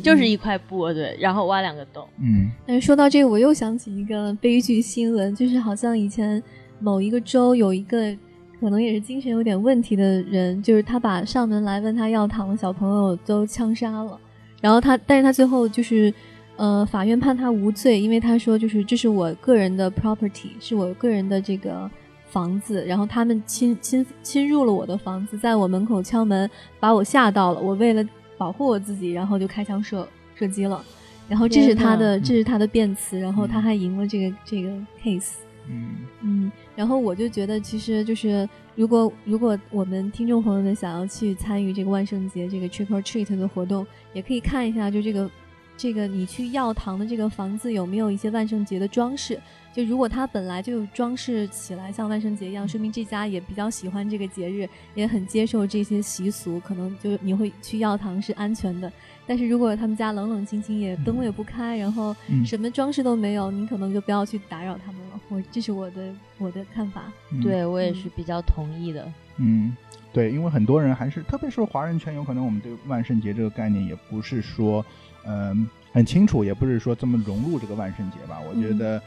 [0.03, 2.07] 就是一块布，对，然后挖两个洞。
[2.18, 6.42] 嗯，但是说到这个，我又想起一个悲剧新闻，就是好像以前
[6.79, 8.16] 某一个州有一个
[8.61, 14.18] 可能也是精神有点问题的人，就是他把上门来问他要糖的小朋友都枪杀了，
[14.61, 16.12] 然后他，但是他最后就是。
[16.56, 21.90] 呃，法院判他无罪，因为他说就是这是我个人的 property，是我个人的这个
[22.28, 28.04] 房子，然后他们侵侵侵入了我的房子，在我门口敲门，把我吓到了，我为了
[28.38, 30.80] 保护我自己，然后就开枪射射击了，
[31.28, 34.68] 然后这是他的这是他的辩词，然后他还赢了这个这个
[35.02, 35.32] case，
[35.68, 35.96] 嗯。
[36.20, 45.28] 嗯，然后我就觉得其实就是如果如果我们听众朋友们想要去参与这个万圣节这个 trick or treat 的活动，也可以看一下就这个。
[45.76, 49.38] 这个你去药堂的这个房子有没有一些万圣节的装饰？
[49.72, 58.90] 就如果它本来就装饰起来像万圣节一样，说明这家也比较喜欢这个节日，也很接受这些习俗，可能就你会去药堂是安全的。
[59.26, 62.14] 但是如果他们家冷冷清清，也灯也不开，然后
[62.46, 65.20] 什么装饰都没有，你可能就不要去打扰他们了。
[65.28, 69.12] 我这是我的我的看法，对我也是比较同意的。
[69.38, 69.76] 嗯，
[70.12, 74.84] 对，因为很多人还是，特别是华人圈，有可能我们对万圣节这个概念也不是说，
[75.26, 78.38] 嗯，很清楚，也不是说这么融入这个万圣节吧。
[78.48, 79.00] 我觉得，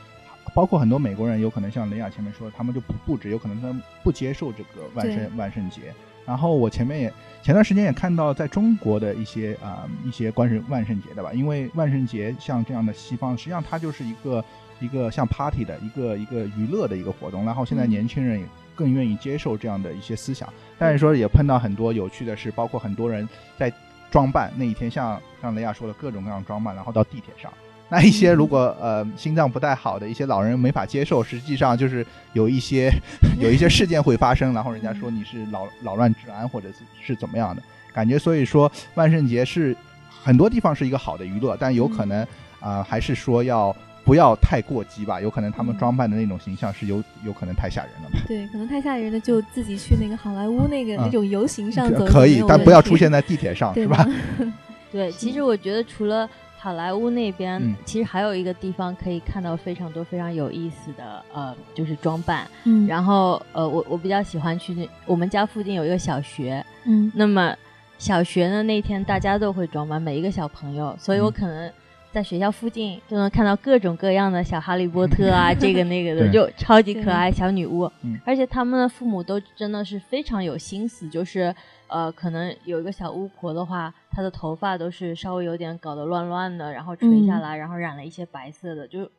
[0.53, 5.93] 包括很多美国人，有可能像雷亚前面说，他们就不布置，有可能他们不接受这个万圣万圣节。
[6.25, 14.43] 然后我前面也前段时间也看到，在中国的一些啊一些关于万圣节的吧，因为万圣节像这样的西方，实际上它就是一个
[14.82, 17.45] 一个像 party 的一个一个娱乐的一个活动。
[17.45, 23.27] 然后现在年轻人也更愿意接受这样的一些思想，但是说也碰到很多有趣的事，包括很多人
[23.58, 23.71] 在
[24.10, 27.52] 装扮那一天，像像雷亚说的各种各样装扮，然后到地铁上。
[27.89, 32.91] 那一些如果呃心脏不太好的一些老人没法接受，实际上就是有一些
[33.39, 38.20] 有一些事件会发生，然后人家说你是扰扰乱治安或者是是怎么样的感觉。
[38.20, 39.74] 所以说万圣节是
[40.22, 42.28] 很多地方是一个好的娱乐，但有可能
[42.60, 43.74] 啊还是说要
[44.08, 45.22] 不要太过激吧？
[45.22, 48.17] 有可能他们装扮的那种形象是有有可能太吓人了吧？
[48.26, 54.08] 对，可能太吓人了，就自己去那个好莱坞那个那种游行上走可以，但不要出现在地铁上，是吧？
[54.91, 56.28] 对，其实我觉得除了。
[56.60, 62.48] 好莱坞那边其实还有一个地方可以看到非常多非常有意思的呃，就是装扮。
[62.63, 66.65] 嗯，然后呃，我我比较喜欢去那我们家附近有一个小学。
[66.86, 67.56] 嗯，那么
[68.00, 71.72] 小学呢那天大家都会装扮，每一个小朋友，所以我可能
[72.17, 77.84] 在学校附近就能看到各种各样的小哈利波特啊，这个那个的，就超级可爱小女巫。
[78.01, 81.53] 嗯，而且他们的父母都真的是非常有心思，就是。
[81.89, 89.10] 呃，可能有一个小巫婆的话，她的头发都是稍微有点搞得乱乱的，然后垂下来，然后染了一些白色的，就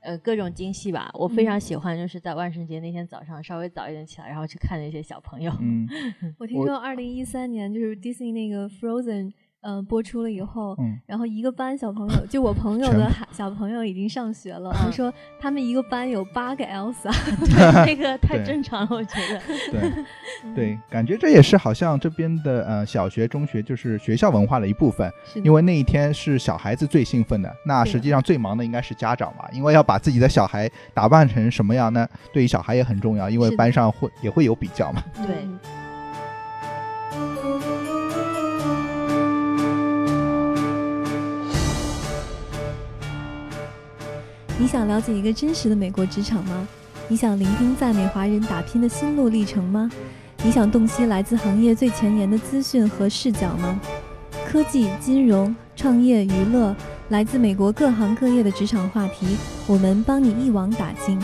[0.00, 1.08] 呃各种精细吧。
[1.14, 5.52] 我非常喜欢，就是在万圣节那天早上稍微早一点起来，然后去看那些小朋友。
[5.60, 5.88] 嗯，
[6.40, 9.32] 我听说二零一三年就是 Disney 那个 Frozen。
[9.60, 14.72] 嗯，播出了以后，嗯然后一个班小朋友，就我朋友的孩小朋友已经上学了。
[14.72, 17.12] 他说他们一个班有八个 Elsa，
[17.84, 19.40] 这 个太正常了，我觉得。
[19.72, 20.04] 对，
[20.54, 25.12] 对，感觉这也是好像这边的呃小学、中学就是学校文化的一部分。
[25.42, 32.06] 因为那一天是小孩子最兴奋的，那实际上最忙的应该是家长吧，因为要把自己的小孩打扮成什么样呢？
[32.32, 35.02] 对于小孩也很重要，因为班上会也会有比较嘛。
[35.26, 35.46] 对。
[44.68, 46.68] 你想了解一个真实的美国职场吗？
[47.08, 49.90] 你想聆听在美华人打拼的心路历程吗？
[50.42, 53.80] 你想洞悉来自行业最前沿的资讯和视角吗？
[54.46, 56.76] 科技、金融、创业、娱乐，
[57.08, 61.18] 来自美国各行各业的职场话题，我们帮你一网打尽。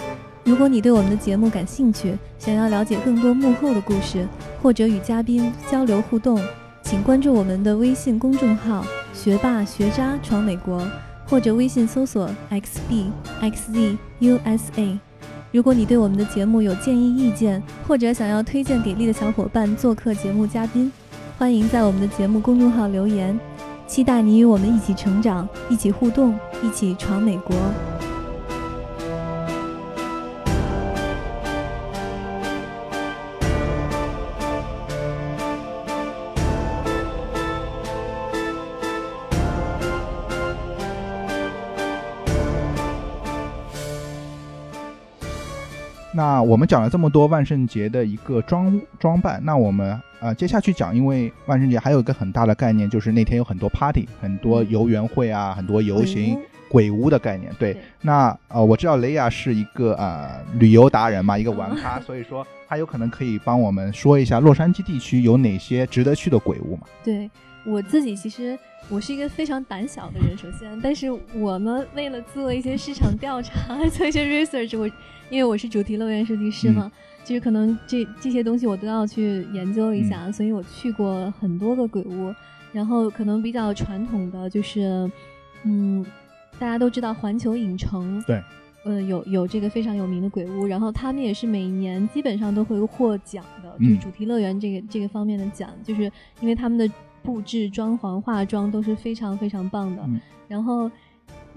[0.44, 4.26] 如果你对我们的节目感兴趣，想要了解更多幕后的故事，
[4.62, 6.40] 或者与嘉宾交流互动，
[6.83, 10.83] 请关注我们的微信公众号“学霸学渣闯美国”。
[11.26, 12.30] 或者微信搜索
[14.20, 14.98] xbxzusa。
[15.52, 20.90] 如果你对我们的节目有建议意见，或者想要推荐给力的小伙伴做客节目嘉宾，
[21.38, 23.38] 欢迎在我们的节目公众号留言。
[23.87, 27.54] 期待你与我们一起成长，一起互动，一起闯美国。
[46.16, 57.53] 那我们讲了这么多万圣节的一个装装扮，那我们呃接下去讲，因为万圣节还有一个很大的概念，就是那天有很多 party，很多游园会啊，很多游行，鬼屋的概念。
[57.59, 66.87] 对，那呃我知道雷亚是一个呃旅游达人嘛，一个玩咖， 所以说他有可能可以帮我们说一下洛杉矶地区有哪些值得去的鬼屋嘛？
[67.03, 67.31] 对
[67.64, 74.90] 我自己其实我是一个非常胆小的人，首先，但是我呢为了做一些市场调查，做一些 research，我。
[75.31, 76.92] 因为我是主题乐园设计师嘛，
[77.24, 82.33] 就是可能这这些东西我都要去研究一下，所以我去过很多个鬼屋，
[82.72, 85.11] 然后可能比较传统的就是，
[85.64, 86.05] 嗯，
[86.58, 88.42] 大家都知道环球影城，对，
[88.84, 96.88] 呃，有有这个非常有名的鬼屋，然后他们也是每年基本上都会获奖的，就是主题乐园这个这个方面的奖，就是因为他们的
[97.22, 100.02] 布置、装潢、化妆都是非常非常棒的，
[100.48, 100.90] 然后。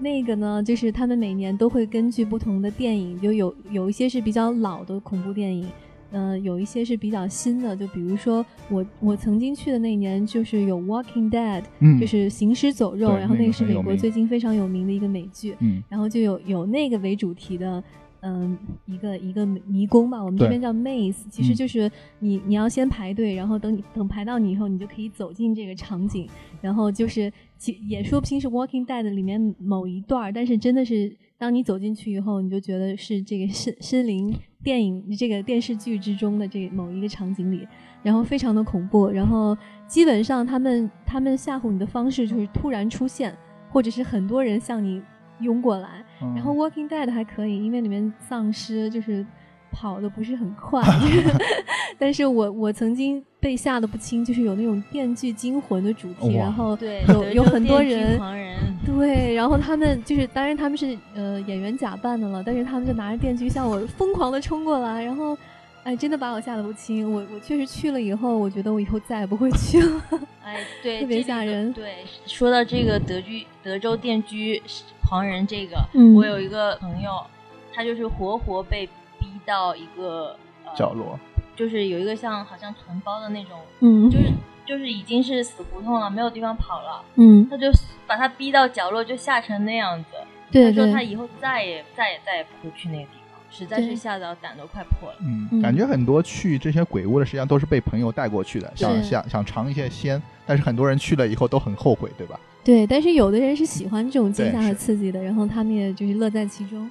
[0.00, 5.68] 那个呢，就是他们每年都会根据不同的电影，就有有一些是比较老的恐怖电影，
[6.10, 7.76] 嗯，有一些是比较新的。
[7.76, 11.62] 就比如说我我曾经去的那年，就是有《Walking Dead》，
[12.00, 15.54] 就是行尸走肉，然后那个是美国最近非常有名的一个美剧，
[15.88, 17.82] 然后就有有那个为主题的
[18.20, 26.28] 嗯，一个一个迷宫吧，我们这边叫 maze，其实就是你你要先排队，然后等你等排到你以后，你就可以走进这个场景，
[26.60, 37.66] 然后就是其也说不清是 Walking Dead 里面某一段，但是真的是当你走进去以后，你就觉得是这个森森林电影这个电视剧之中的这某一个场景里，
[38.02, 43.36] 然后非常的恐怖，然后基本上他们他们吓唬你的方式就是突然出现，
[43.70, 45.02] 或者是很多人向你。
[45.40, 49.24] 涌过来，然后《Walking Dead》还可以，因为里面丧尸就是
[49.70, 50.82] 跑的不是很快，
[51.96, 58.18] 但是我我曾经被吓得不轻，就是有那种电锯惊魂的主题，然后有有很多人，
[58.96, 65.36] 对，然后他们就是当然他们是呃演员假扮的了，但是他们就拿着电锯向我疯狂的冲过来，然后。
[65.84, 67.10] 哎，真的把我吓得不轻。
[67.10, 70.02] 我我确实去了以后，我觉得我以后再也不会去了。
[70.44, 71.72] 哎，对，特别吓人。
[71.72, 74.60] 对，说到这个德剧德州电锯
[75.08, 75.78] 狂人，这个
[76.14, 77.24] 我有一个朋友，
[77.72, 78.86] 他就是活活被
[79.18, 80.36] 逼到一个
[80.76, 81.18] 角落，
[81.56, 84.30] 就是有一个像好像存包的那种，嗯，就是
[84.68, 87.02] 就是已经是死胡同了，没有地方跑了。
[87.14, 87.68] 嗯，他就
[88.06, 90.10] 把他逼到角落，就吓成那样子。
[90.50, 93.40] 对，他说他以后再也再也再也不会去那个地方。
[93.50, 95.16] 实在是吓到胆都快破了。
[95.20, 100.22] 嗯，感觉很多去这些鬼屋的，实际上都是被朋友带过去的，想想想尝一些鲜。
[100.46, 102.38] 但是很多人去了以后都很后悔，对吧？
[102.62, 106.90] 对，但是有的人是喜欢这种惊吓和刺激的，然后他们也就是乐在其中。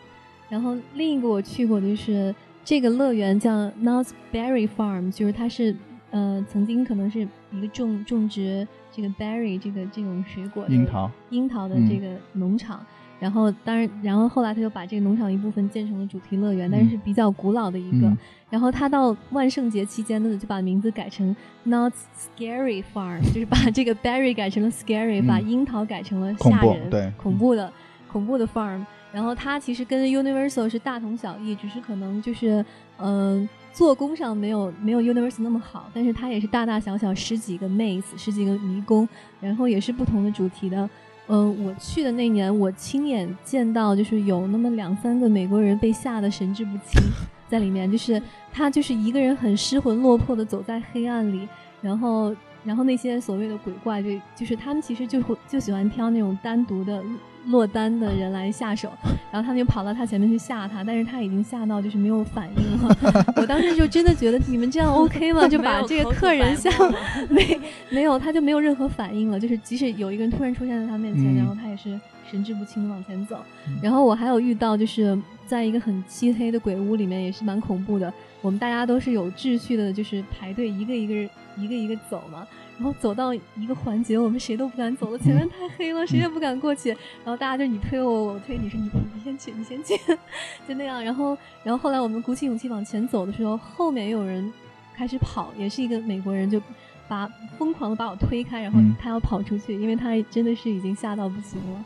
[0.50, 2.34] 然后另一个我去过的就是
[2.66, 3.52] 这个乐园叫
[3.84, 5.76] North Berry Farm，就是它是
[6.12, 12.86] 呃曾经可能是一个种种植这个 berry 这个这种水果樱桃樱桃的这个农场。
[13.20, 18.16] 然后，当然，然后后来他就把这个农场一部分建成了主题乐园，但是是比较古老的一个。
[18.48, 27.74] 然后他到万圣节期间呢，就把名字改成 Not Scary Farm，就是把这个 berry 改成了 scary，把樱桃改成了吓人、对恐怖的
[28.08, 28.86] 恐怖的 farm。
[29.12, 32.64] 然后它其实跟 Universal 是大同小异，只是可能就是
[33.00, 39.08] 嗯做工上没有没有 Universal 那么好，但是它也是大大小小十几个 maze，十几个迷宫，
[39.40, 40.90] 然后也是不同的主题的。
[41.28, 47.00] 嗯，我去的那年，我亲眼见到，就是有那么两三个美国人被吓得神志不清，
[47.48, 48.20] 在里面，就是
[48.52, 51.48] 他就是一个人很失魂落魄的走在黑暗里，
[51.80, 57.04] 然后，然后那些所谓的鬼怪，就就是他们其实就会就喜欢挑那种单独的。
[57.48, 58.92] 落单的人来下手，
[59.32, 62.98] 然后他们就跑到他前面去吓他，但是他已经吓到就是没有反应了。
[63.38, 65.46] 我当时就真的觉得你们这样 OK 吗？
[65.50, 66.70] 就把这个客人吓
[67.30, 69.40] 没没有，他就没有任何反应了。
[69.40, 73.38] 就是即使有一个人突然出现在他面前，然后他也是神志不清的往前走。
[73.82, 78.14] 然后我还有遇到就是在一个很漆黑的鬼屋里面，也是蛮恐怖的。
[78.42, 81.14] 我们大家都是有秩序的，就是排队一个一个
[81.58, 82.46] 一个一个走嘛。
[82.78, 86.90] 然后走到一个环节，我们谁都不敢走了，前面太黑了，谁也不敢过去。
[86.90, 89.96] 然后大家就你推我，我推你，说你你先去，你先去，
[90.68, 91.04] 就那样。
[91.04, 94.54] 然后，然后后来我们鼓起勇气往前走的时候，后面也有人
[94.96, 96.62] 开始跑，也是一个美国人，就
[97.08, 101.86] 把疯狂的把我推开，然后他要跑出去，因为他真的是已经吓到不行了。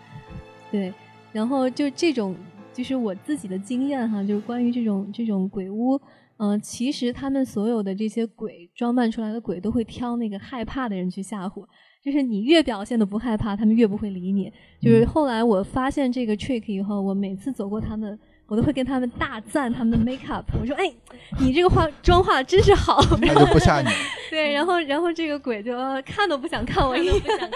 [0.69, 0.93] 对，
[1.31, 2.35] 然后就这种
[2.73, 5.99] 就是我自己的经验哈，就是关于这种这种鬼屋。
[6.41, 11.63] 嗯，其实他们所有的这些鬼装扮出来的鬼都会挑那个害怕的人去吓唬，
[12.03, 14.51] 就是你越表现的不害怕，他们越不会理你。
[14.81, 18.17] 就是后来我发现这个 trick 以后，我每次走过他们。
[18.51, 20.91] 我都会跟他们大赞他们的 make up，我说：“哎，
[21.39, 23.87] 你这个化妆化真是好。”他就不吓你。
[24.29, 25.71] 对，然后然后这个鬼就
[26.05, 27.13] 看都不想看我一眼，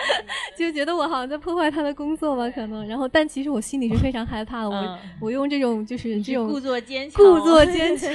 [0.58, 2.88] 就觉得我好像在破坏他的工作吧，可能。
[2.88, 4.70] 然后，但其实我心里是非常害怕的。
[4.70, 8.10] 我我用这种就是这种故作坚强，故作坚 强，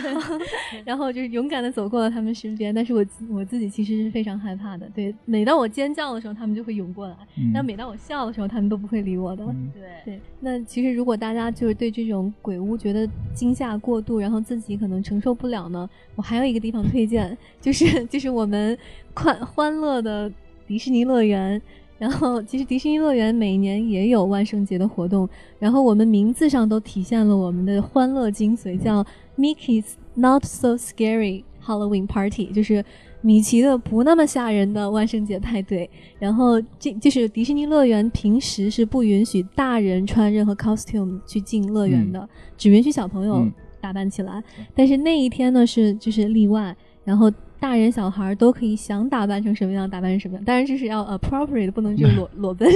[0.87, 2.75] 然后就是勇敢的走过了他们身边。
[2.75, 4.89] 但是我我自己其实是非常害怕的。
[4.95, 7.15] 对，每当我尖叫的时候，他们就会涌过来；
[7.53, 9.45] 但每当我笑的时候，他们都不会理我的。
[9.75, 9.83] 对
[10.15, 10.21] 对。
[10.41, 12.70] 那其实如果大家就是对这种鬼屋。
[12.77, 15.89] 觉得惊吓过度，然后自己可能承受不了呢。
[16.15, 18.77] 我还有一个地方推荐，就是 就是我们
[19.15, 20.31] 欢欢乐的
[20.67, 21.61] 迪士尼乐园。
[21.99, 25.29] 然后其实迪士尼乐园每年也有万圣节的活动，
[25.59, 29.05] 然后我们名字上都体现了我们的欢乐精髓，叫
[29.37, 32.85] Mickey's Not So Scary Halloween Party，就是。
[33.21, 43.47] 米奇的不那么吓人的万圣节派对，然后这就是迪士尼乐园平时是不允许大人穿任何 costume 去进乐园的，只允许小朋友
[43.81, 44.43] 打扮起来。
[44.75, 47.31] 但是那一天呢是就是例外，然后。
[47.61, 52.69] 大人小孩都可以想打扮成什么样打扮成什么样，当然这是要 appropriate，不能就裸裸奔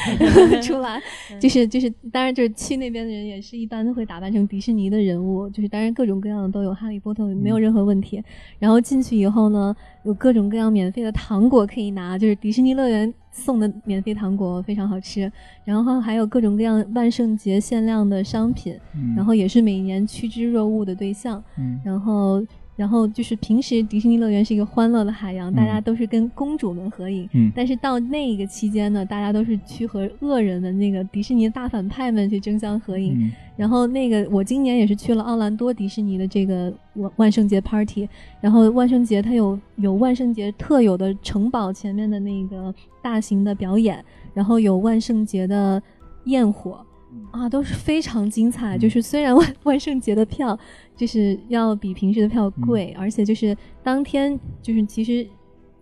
[0.62, 1.02] 出来，
[1.40, 8.22] 就是就是，当然就是去那边的人也是一般都会打扮成迪士尼的人物，就是当然各种各样的都有，哈利波特没有任何问题。
[8.58, 9.74] 然后进去以后呢，
[10.04, 13.12] 有各种各样免费的糖果可以拿，就是迪士尼乐园。
[13.32, 15.30] 送的免费糖果非常好吃，
[15.62, 18.74] 然后还有各种各样万圣节限量的商品，
[19.14, 21.42] 然后也是每年趋之若鹜的对象，
[21.84, 22.42] 然后。
[22.76, 27.28] 然后就是平时迪士尼乐园是一个欢乐的海洋，大家都是跟公主们合影。
[27.32, 27.50] 嗯。
[27.56, 33.14] 但是到那个期间呢，大家都是去和恶人们、那个迪士尼大反派们去争相合影。
[33.18, 33.32] 嗯。
[33.56, 38.06] 然后那个我今年也是去了奥兰多迪士尼的这个万万圣节 party，
[38.40, 44.04] 然后万圣节它有有万圣节特有的城堡前面的那个大型的表演，
[44.34, 45.82] 然后有万圣节的
[46.24, 46.85] 焰火。
[47.30, 48.78] 啊，都是非常精彩。
[48.78, 50.58] 就是虽然万万圣节的票
[50.96, 55.26] 就是要比平时的票贵，而且就是当天就是其实，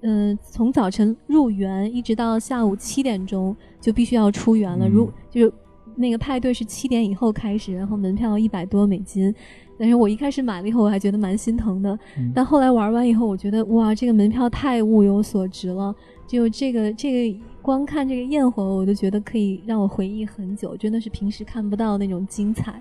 [0.00, 4.88] 嗯，从早晨入园一直到下午七点钟就必须要出园了。
[4.88, 5.52] 如就是
[5.96, 9.34] 那个派对是七点以后开始，然后门票一百多美金。
[9.78, 11.98] 但是我一开始买了以后，我还觉得蛮心疼的。
[12.34, 15.94] 但后来玩完以后，我觉得哇，这个门票太物有所值了。
[16.26, 17.40] 就这个这个。
[17.64, 22.78] 光看这个焰火，我就觉得可以让我回忆很久，真的是平时看不到那种精彩。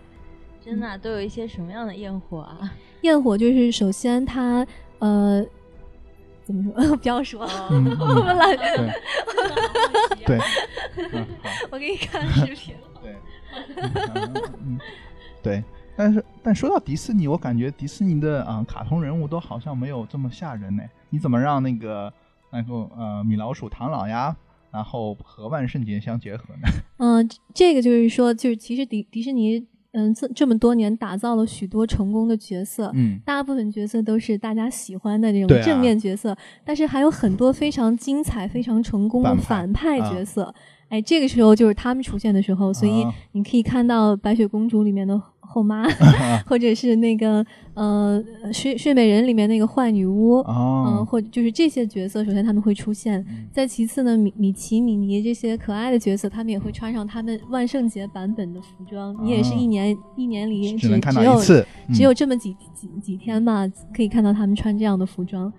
[0.61, 2.73] 真的都有一些什么样的焰火啊？
[3.01, 4.67] 焰火就是首先它
[4.99, 5.41] 呃，
[6.43, 6.95] 怎么说？
[6.99, 8.57] 不要说， 我们来。
[10.25, 10.38] 对，
[11.71, 12.75] 我给你看视频。
[13.01, 13.15] 对，
[14.65, 14.77] 嗯，
[15.41, 15.63] 对。
[15.95, 20.84] 但是，但说到迪士尼，我感觉迪士尼的啊，卡通人物都好像没有这么吓人呢。
[21.09, 22.11] 你怎么让那个
[22.49, 24.36] 那个呃米老鼠、唐老鸭？
[24.74, 26.67] 然后和万圣节相结合呢？
[26.97, 40.53] 嗯，这个就是说，就是其实迪迪士尼，嗯，这这么多年打造了许多成功的角色，嗯，大部分角色都是大家喜欢的那种正面角色，但是还有很多非常精彩、非常成功的反派角色。
[40.89, 45.21] 哎，这个时候就是他们出现的时候，所以你可以看到白雪公主里面的。
[45.53, 45.87] 后妈，
[46.49, 47.45] 或者是那个
[47.75, 53.23] 呃睡睡美人里面那个坏女巫，嗯，或就是这些角色，首先他们会出现。
[53.51, 59.15] 再其次呢，米米奇、米妮这些可爱的角色，他们也会穿上他们万圣节版本的服装。
[59.23, 61.39] 你也是一年一年里只只有
[61.93, 65.53] 只有这么几几几天吧，可以看到他们穿这样的服装。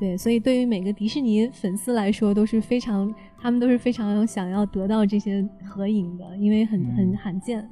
[0.00, 7.68] 对，所以对于每个迪士尼粉丝来说都是非常，他们都是非常想要得到这些合影的，因为很很罕见。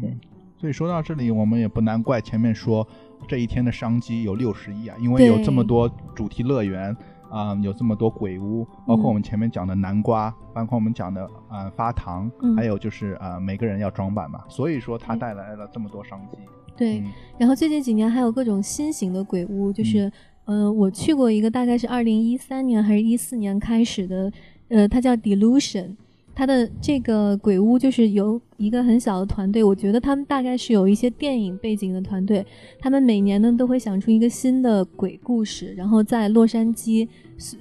[0.00, 0.14] 对。
[0.62, 2.86] 所以说到这里，我们也不难怪前面说
[3.26, 6.96] 这一天的商机有六十亿啊，因为有这么多主题乐园
[7.28, 16.38] 啊，有这么多鬼屋，包括我们前面讲的南瓜，包括我们讲的呃发糖，还有就是呃每个人要装扮嘛，所以说它带来了这么多商机。
[16.76, 17.02] 对，
[17.36, 20.12] 然后最近几年还有各种新型的鬼屋，就是
[20.44, 24.32] 呃我去过一个，大概是二零一三年还是一四年开始的，
[24.68, 25.96] 呃，它叫 Delusion。
[26.34, 32.44] 它的这个鬼屋就是由一个很小的团队，我觉得他们大概是有一些电影背景的团队。
[32.80, 37.06] 他们每年呢都会想出一个新的鬼故事，然后在洛杉矶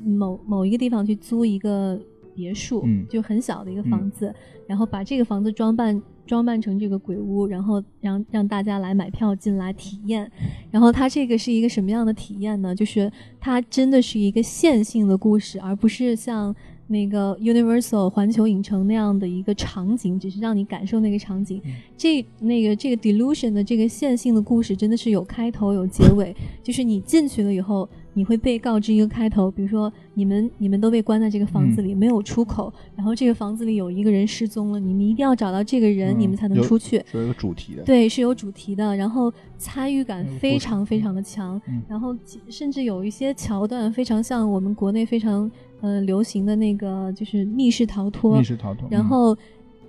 [0.04, 2.00] 某某一个地方去租一个
[2.34, 4.34] 别墅，就很小的一个房子，
[4.66, 10.32] 然后把这个房子装扮装扮成这个鬼屋，然后让让大家来买票进来体验。
[10.72, 12.74] 然后它这个是一个什么样的体验呢？
[12.74, 16.56] 就是它真的是一个线性的故事，而不是像。
[16.92, 21.62] 那个 Universal 环球影城那样的一个场景，只是让你感受那个场景。
[21.98, 26.36] 这那个这个 Delusion 的这个线性的故事，真的是有开头有结尾。
[26.62, 37.02] 就是你进去了以后，你会被告知一个开头，比如说你们你们都被关在这个房子里，没有出口，然后这个房子里有一个人失踪了，你们一定要找到这个人，你们才能出去。
[37.10, 37.84] 是有主题的。
[37.84, 42.16] 对，是有主题的，然后参与感非常非常的强，然后
[42.50, 45.50] 甚至有一些桥段非常像我们国内非常。
[45.82, 48.88] 呃，流行的那个就是密室逃脱，密室逃脱。
[48.90, 49.36] 然后，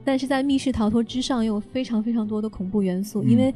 [0.02, 3.22] 但是在密室逃脱之上，又有非常非常多的恐怖元素。
[3.22, 3.54] 因为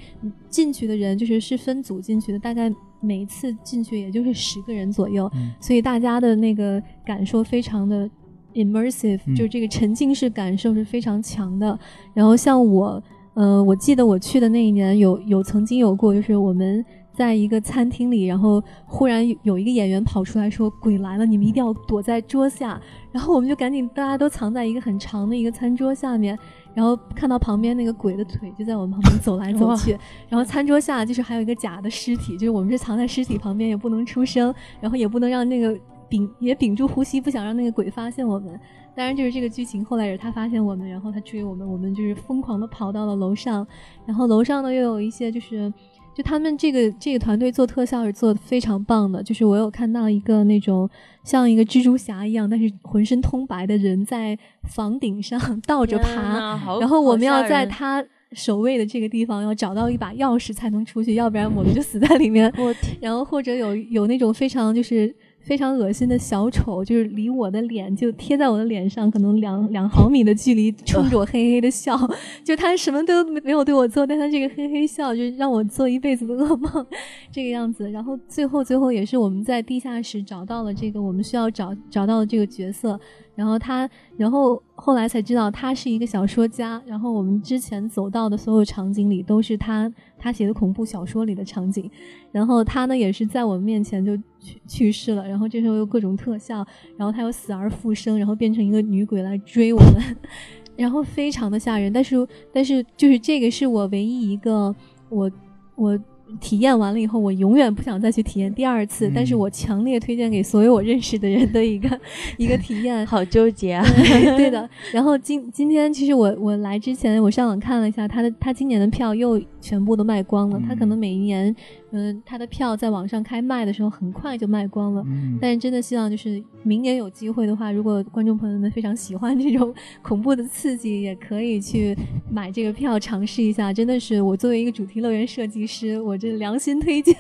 [0.49, 2.71] 进去的人就是是分组进去的，大概
[3.01, 5.31] 每一次进去也就是十个人左右，
[5.61, 8.09] 所以大家的那个感受非常的
[8.55, 11.79] immersive，就是这个沉浸式感受是非常强的。
[12.13, 13.03] 然后像我，
[13.35, 16.85] 呃，我记得我去的那一年有有曾经有过，就是我们。
[17.17, 22.79] 在一个餐厅里，然后忽然有一个演员跑出来说：“鬼来了，你们一定要躲在桌下。”
[23.11, 26.39] 然后我们就赶紧，大家都藏在一个很长的一个餐桌下面，
[26.75, 29.97] 然后看到旁边那个鬼的腿就在我们旁边走来走去。
[30.29, 35.75] 然后餐桌下就是还有一个假的尸体，就是我们是藏在尸体旁边，也不能出声，然后也不能让那个
[36.11, 38.61] 屏也屏住呼吸，不想让那个鬼发现我们。
[38.95, 43.67] 当然，就是这个剧情后来也是他发现我们，然后他追我们，我们就是疯狂的跑到了楼上，
[44.05, 45.73] 然后楼上呢又有一些就是。
[46.17, 50.89] 就他们这个这个团队做特效是做的非常棒的，就是我有看到一个那种
[51.23, 58.03] 像一个蜘蛛侠一样，但是浑身通白的人在房顶上 倒着爬，然后我们要在他
[58.33, 62.51] 守卫的这个地方要找到一把钥匙才能出去，要不然我们就死在里面。
[62.99, 65.15] 然后或者有有那种非常就是
[65.47, 71.97] 非常恶心的小丑，就是离我的脸就贴在我的脸上，可能两两毫米的距离，冲着我嘿嘿的笑。
[72.43, 76.85] 就他什么都没有对我做，但他这个嘿嘿笑，就让我做一辈子的噩梦，
[77.31, 77.89] 这个样子。
[77.93, 82.99] 然后最后最后也是我们在地下室找到了这个我们需要找找到的这个角色。
[83.37, 86.83] 然后他，然后后来才知道他是一个小说家。
[86.87, 91.89] 然后我们之前走到的所有场景里都是他他写的恐怖小说里的场景。
[92.33, 95.29] 然后他呢也是在我们面前就去去世了。
[95.29, 96.67] 然后这时候又各种特效，
[96.97, 100.17] 然后他又死而复生，然后变成一个女鬼来追我们，
[100.75, 101.93] 然后非常的吓人。
[101.93, 104.75] 但是但是就是这个是我唯一一个
[105.09, 105.31] 我
[105.75, 105.99] 我。
[106.41, 109.11] 体验完了以后，我永远不想再去体验第二次。
[109.15, 112.01] 但是我强烈推荐给所有我认识的人的一个
[112.37, 113.05] 一个体验。
[113.07, 113.85] 好纠结啊！
[114.37, 114.69] 对的。
[114.93, 120.61] 然后今今天其实我我来之前，我上网看了一下他的他今年的票又全部都卖光了。
[120.69, 121.55] 他可能每一年。
[121.97, 125.03] 嗯，他的票在网上开卖的时候很快就卖光了。
[125.07, 131.97] 嗯，但是真的希望就是明年有机会的话，如果观众朋友们非常喜欢这种 恐怖的刺激，也可以去
[132.31, 133.73] 买这个票尝试一下。
[133.73, 137.17] 真的是我作为一个主题乐园设计师，我这良心推荐。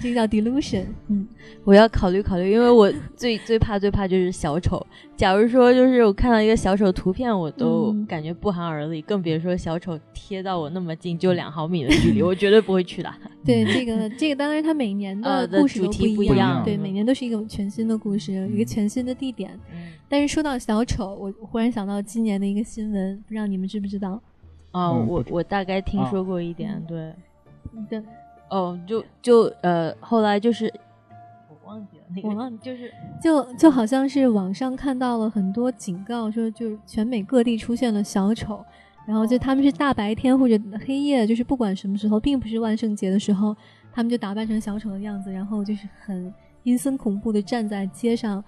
[0.00, 0.86] 这个叫 Delusion。
[1.06, 1.28] 嗯，
[1.62, 4.84] 我要考虑考虑，因为我最最怕最怕就是小丑。
[5.20, 13.12] 假如说就是我看到一个小丑图片，我都感觉不寒而栗，更别说小丑贴到我那么近，就两毫米的距离， 我绝对不会去的。
[13.44, 19.50] 对这个这个，当然它每年的故事都不一样，对，每年都是一个全新的故事，一个全新的地点。
[20.08, 24.18] 但是说到小丑，我忽然想到今年的一个新闻，不知道你们知不知道？
[24.70, 27.12] 啊，我我大概听说过一点，对，
[27.90, 28.02] 对，
[28.48, 30.72] 哦，就就呃，后来就是
[31.50, 31.68] 我。
[31.68, 32.92] 忘记了，我忘，就是
[33.22, 38.64] 就就好像是网上看到了很多警告，说就是全美各地出现了小丑，
[39.06, 43.56] 然后就他们是大白天或者黑夜，就是不管什么时候，并不是万圣节的时候，
[43.92, 46.32] 他们就打扮成小丑的样子，然后就是很
[46.64, 48.42] 阴森恐怖的站在街上，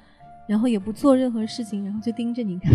[0.47, 2.73] 然后也不做任何事情，然后就盯着你看，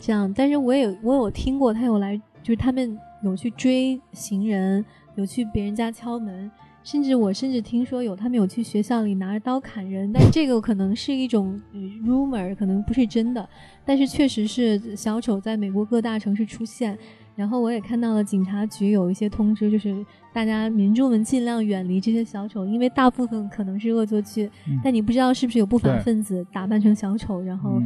[0.00, 0.32] 这样。
[0.32, 6.50] 但是我也我有听过，他有来，就是他们有去追行人，有去别人家敲门。
[6.84, 11.60] 甚至我甚至听说有他们有去学校里拿着刀砍人，但这个可能是一种
[12.04, 13.48] rumor，可能不是真的。
[13.84, 16.98] 但是确实是小丑在美国各大城市出现，
[17.36, 24.50] 然后我也看到了警察局有一些通知，就是大家民众们尽量远离这些小丑，因为大部分可能是恶作剧，
[24.82, 27.80] 但你不知道是不是有不法分子打扮成小丑，然后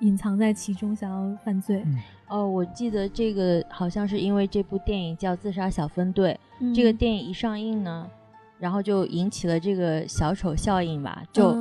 [0.00, 1.84] 隐藏在其中想要犯罪。
[2.28, 6.38] 哦，我记得这个好像是因为这部电影叫《自杀小分队》，
[6.74, 8.10] 这个电影一上映呢。
[8.58, 11.54] 然后就引起了这个小丑效应吧，就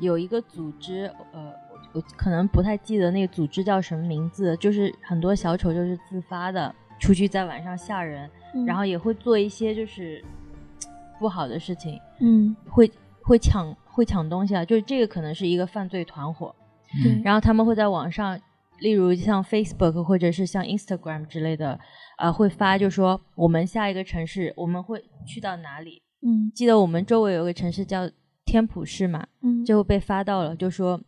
[0.00, 1.50] 有一个组织，呃，
[1.94, 8.28] 我可能不太记得那个组织叫什么名字，就是很多小丑就是自发的出去在晚上吓人，
[8.66, 10.22] 然后也会做一些就是
[11.18, 16.54] 不好的事情，嗯，会会抢会抢东西啊，就是这个可能是一个犯罪团伙，
[17.24, 18.38] 然后他们会在网上，
[18.80, 21.78] 例如像 Facebook 或者是像 Instagram 之类的，
[22.18, 26.02] 呃，会发就说我们下一个城市我们会去到哪里。
[26.24, 28.10] 嗯，记得我们周围有个城市叫
[28.44, 31.00] 天普市嘛，嗯，就被发到了，就说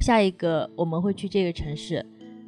[0.00, 2.04] 下一个我们会去这个城市，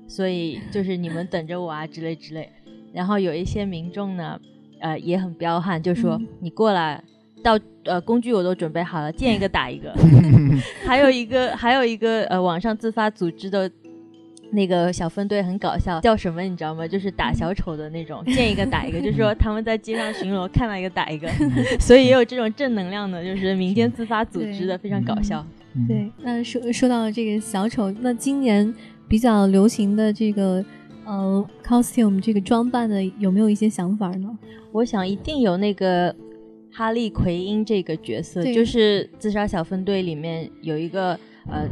[0.07, 2.51] 所以就是你们等着我啊之类之类。
[2.93, 4.41] 然后有一些民众呢，
[4.81, 7.03] 呃，也很彪悍，就说你过来，
[7.43, 9.93] 到呃工具我都准备好了，见一个打一个。
[10.86, 13.70] 还有一个还有一个呃网上自发组织的。
[14.53, 16.84] 那个小分队很搞笑，叫什么你知道吗？
[16.84, 21.28] 就是打小丑的那种，见一个打一个，就是说他们在街上巡逻，看到一个打一个，
[21.78, 25.47] 所以也有这种正能量的，就是民间自发组织的，非常搞笑。
[25.86, 28.74] 对，那说说到这个小丑，那今年
[29.07, 30.64] 比较流行的这个
[31.05, 34.36] 呃 costume 这个装扮的有没有一些想法呢？
[34.72, 36.12] 我想一定有那个
[36.72, 41.18] 哈利奎因这个角色，就是自杀小分队里面有一个
[41.48, 41.68] 呃。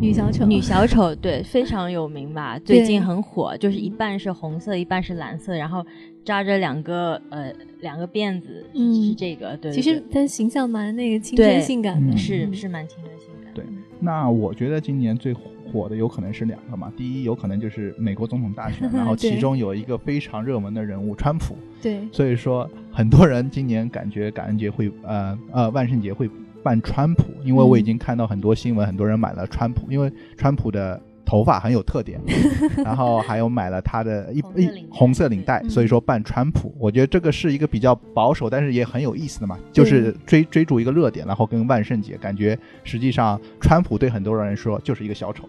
[0.00, 2.58] 女小丑，女小丑，对，非常有名吧？
[2.58, 5.86] 最近很火，就是一半是红色，一半是蓝色，然后
[6.24, 9.56] 扎着两个呃两个辫子，是这个。
[9.58, 13.54] 对，其实她形象蛮那个青春性感的，是是蛮青春性感。
[13.54, 13.64] 对，
[14.00, 21.56] 那我觉得今年最火的有可能是两个嘛，第一有可能就是美国总统大选， 然后其中有一个非常热门的人物川普。
[21.82, 26.30] 对，所以说很多人今年感觉感恩节会呃呃万圣节会。
[26.64, 32.20] 办川普，因为我已经看到很多新闻，很多人买了川普，因为川普的头发很有特点，
[32.84, 45.48] 然后还有买了他的一一红色领带，所以说扮川普，我觉得这个是一个比较保守，但是也很有意思的嘛，就是追追逐一个热点，然后跟万圣节感觉实际上川普对很多人说就是一个小丑，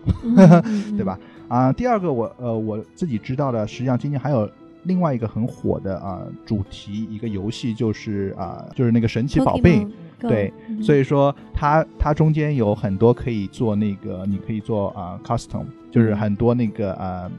[0.97, 1.19] 对吧？
[1.47, 4.49] 啊，第二个我呃我自己知道的，实际上今年还有
[4.83, 9.87] 另外一个很火的啊主题一个游戏就是啊就是那个神奇宝贝，
[10.19, 17.31] 对，所以说它它中间有很多可以做那个你可以做啊 custom，就是很多那个啊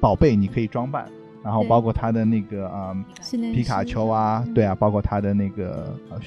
[0.00, 1.06] 宝贝你可以装扮，
[1.42, 2.96] 然后包括它的那个啊
[3.52, 6.18] 皮卡丘啊，对啊，包括它的那个呃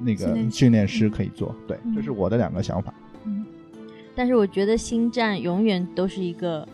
[0.00, 1.10] 那个训练师。
[1.10, 2.92] 可以做，对，这是我的两个想法。
[3.24, 3.44] 嗯，
[4.14, 6.66] 但是我觉得星战永远都是一个。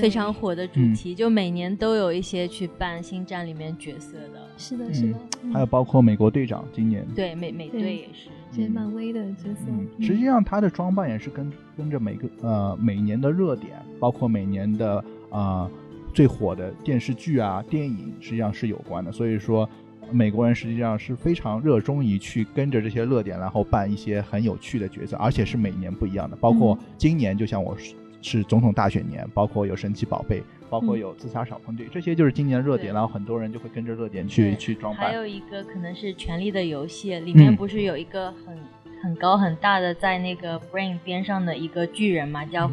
[0.00, 4.48] 非常火的主题，就每年都有一些去扮星战里面角色的。
[4.56, 5.18] 是的，是的。
[5.52, 9.66] 还有包括美国队长，今年对美美队也是，这漫威的角色。
[10.00, 15.70] 实际上，他的装扮也是跟跟着每个呃每年的热点，包括每年的啊
[16.14, 19.12] 最火的电视剧啊电影，实际上是有关的。
[19.12, 19.68] 所以说，
[20.10, 26.36] 美国人实际上是非常热衷于去跟着这些热点，然后扮一些很有趣的角色，而且是每年不一样的。
[26.36, 27.76] 包括今年，就像我。
[28.22, 35.08] 是总统大选年，包括有神奇宝贝，包括有自杀小分队，这些就是今年的热点，然后很多人就会跟着热点去去装扮。
[35.08, 38.56] 还有一个可能是《权力的游戏》里面不是有一个很
[39.02, 42.70] 很高很大的在那个 Brain 边上的一个巨人嘛，叫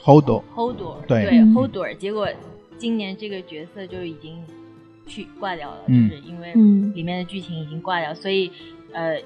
[0.00, 0.42] Hodor。
[0.54, 1.24] Hodor 对。
[1.24, 2.28] 对 Hodor，结果
[2.78, 4.42] 今年这个角色就已经
[5.06, 6.54] 去挂掉了，就是因为
[6.94, 8.50] 里面的剧情已经挂掉，所以
[8.92, 9.20] 呃。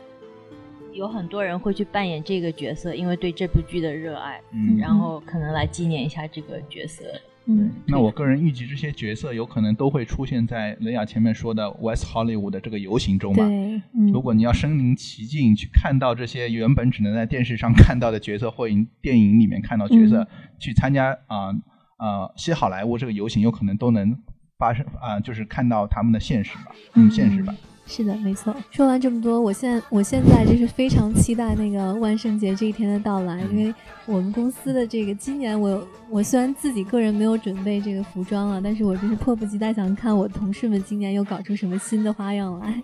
[0.96, 7.04] 有很多人会去扮演这个角色，因为对这部剧的热爱，嗯，然后可能来纪念一下这个角色。
[7.48, 13.46] 嗯，那我个人预计这些角色有可能都会出现在雷亚前面说的 West Hollywood 的这个游行中嘛。
[13.46, 13.80] 对，
[14.12, 20.26] 如果你要身临其境去看到这些原本只能在电视上看到的角色，或影电影里面看到角色，
[20.58, 21.50] 去参加啊
[21.98, 24.18] 啊西好莱坞这个游行，有可能都能
[24.58, 27.54] 发生啊，就是看到他们的现实吧，嗯，现实版。
[27.86, 28.54] 是的，没错。
[28.70, 33.72] 说完这么多，我现在我现在就是非常期待那个万圣节这一天的到来，因为
[34.06, 42.82] 我们公司的这个今年，我我虽然自己个人没有准备这个服装了，但是我就是迫不及待想看我同事们今年又搞出什么新的花样来。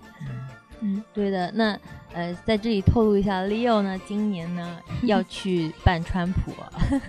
[0.80, 1.50] 嗯，对的。
[1.52, 1.76] 那
[2.14, 6.52] 呃，在这里透露一下，Leo 呢，今年呢 要去扮川普。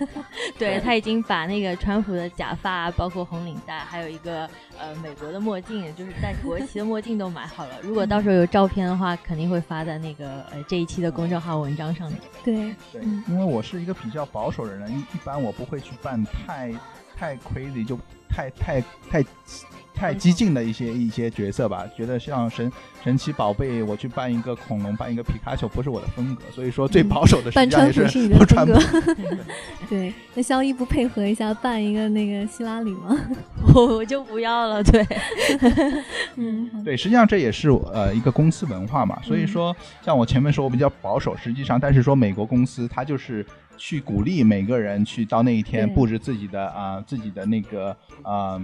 [0.58, 4.48] 对他已经把那个川普的假发，包括红领带，还有一个
[4.78, 7.74] 呃美国的墨镜，就是戴国旗的墨镜都买好了。
[7.82, 12.18] 如果到时候有照片的话，肯定会发在那个呃这一期的公众号文章上面。
[12.44, 16.72] 对对，因为我是一个比较保守的人，一一般我不会去扮太
[17.16, 17.98] 太 crazy，就
[18.28, 18.80] 太太
[19.10, 19.24] 太。
[19.94, 22.70] 太激进的一些一些角色吧，觉得像神
[23.02, 26.42] 神奇宝贝，我去扮一个恐龙，扮一个皮卡丘，不是我的风格。
[26.50, 28.78] 所以说，最保守的扮川普是你的风格。
[29.88, 33.16] 对，那肖一不配合一下，扮一个那个希拉里吗？
[33.74, 34.82] 我我就不要了。
[34.82, 35.06] 对，
[36.36, 39.18] 嗯，对，实际上这也是呃一个公司文化嘛。
[39.22, 48.60] 所以说，像我前面说我比较保守，实际上，但是说美国公司它就是去鼓励每个人去到那一天布置自己的啊自己的那个啊。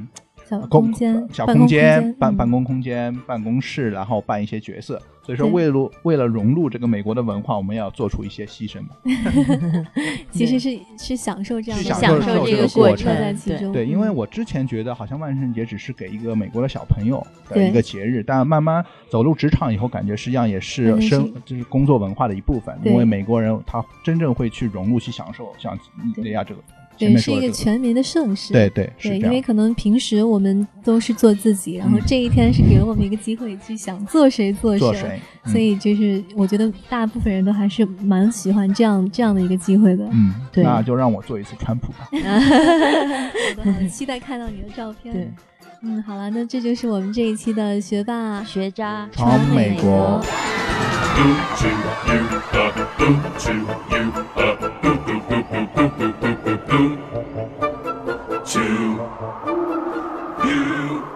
[0.50, 5.00] 小空间、小空间、办办公空间、办公室，然后办一些角色。
[5.22, 8.80] 所以说，为了为了融入这个美国的文化，我们要做出一些牺牲
[10.32, 13.70] 其实是是享受这样的享受这个过程在其中。
[13.70, 22.76] 对，因为我之前觉得好像万圣节只是给一个美国的小朋友的一个节日，但慢慢走入职场以后，感觉实际上也是生就是工作文化的一部分。
[22.82, 25.78] 因为美国人他真正会去融入、去享受像
[26.16, 26.60] 利亚这个。
[27.00, 28.52] 对，是一个全民的盛世。
[28.52, 40.06] 对对对，因为可能平时我们都是做自己，然后这一天是给了我们一个机会去想做谁做谁，所以就是我觉得大部分人都还是蛮喜欢这样这样的一个机会的。
[40.12, 42.08] 嗯，对，那就让我做一次川普吧。
[42.10, 45.14] 好的，很期待看到你的照片。
[45.14, 45.28] 对，
[45.82, 50.22] 嗯，好了，那这就是我们这一期的学霸学渣闯美国。
[58.50, 58.60] to
[60.44, 61.09] you.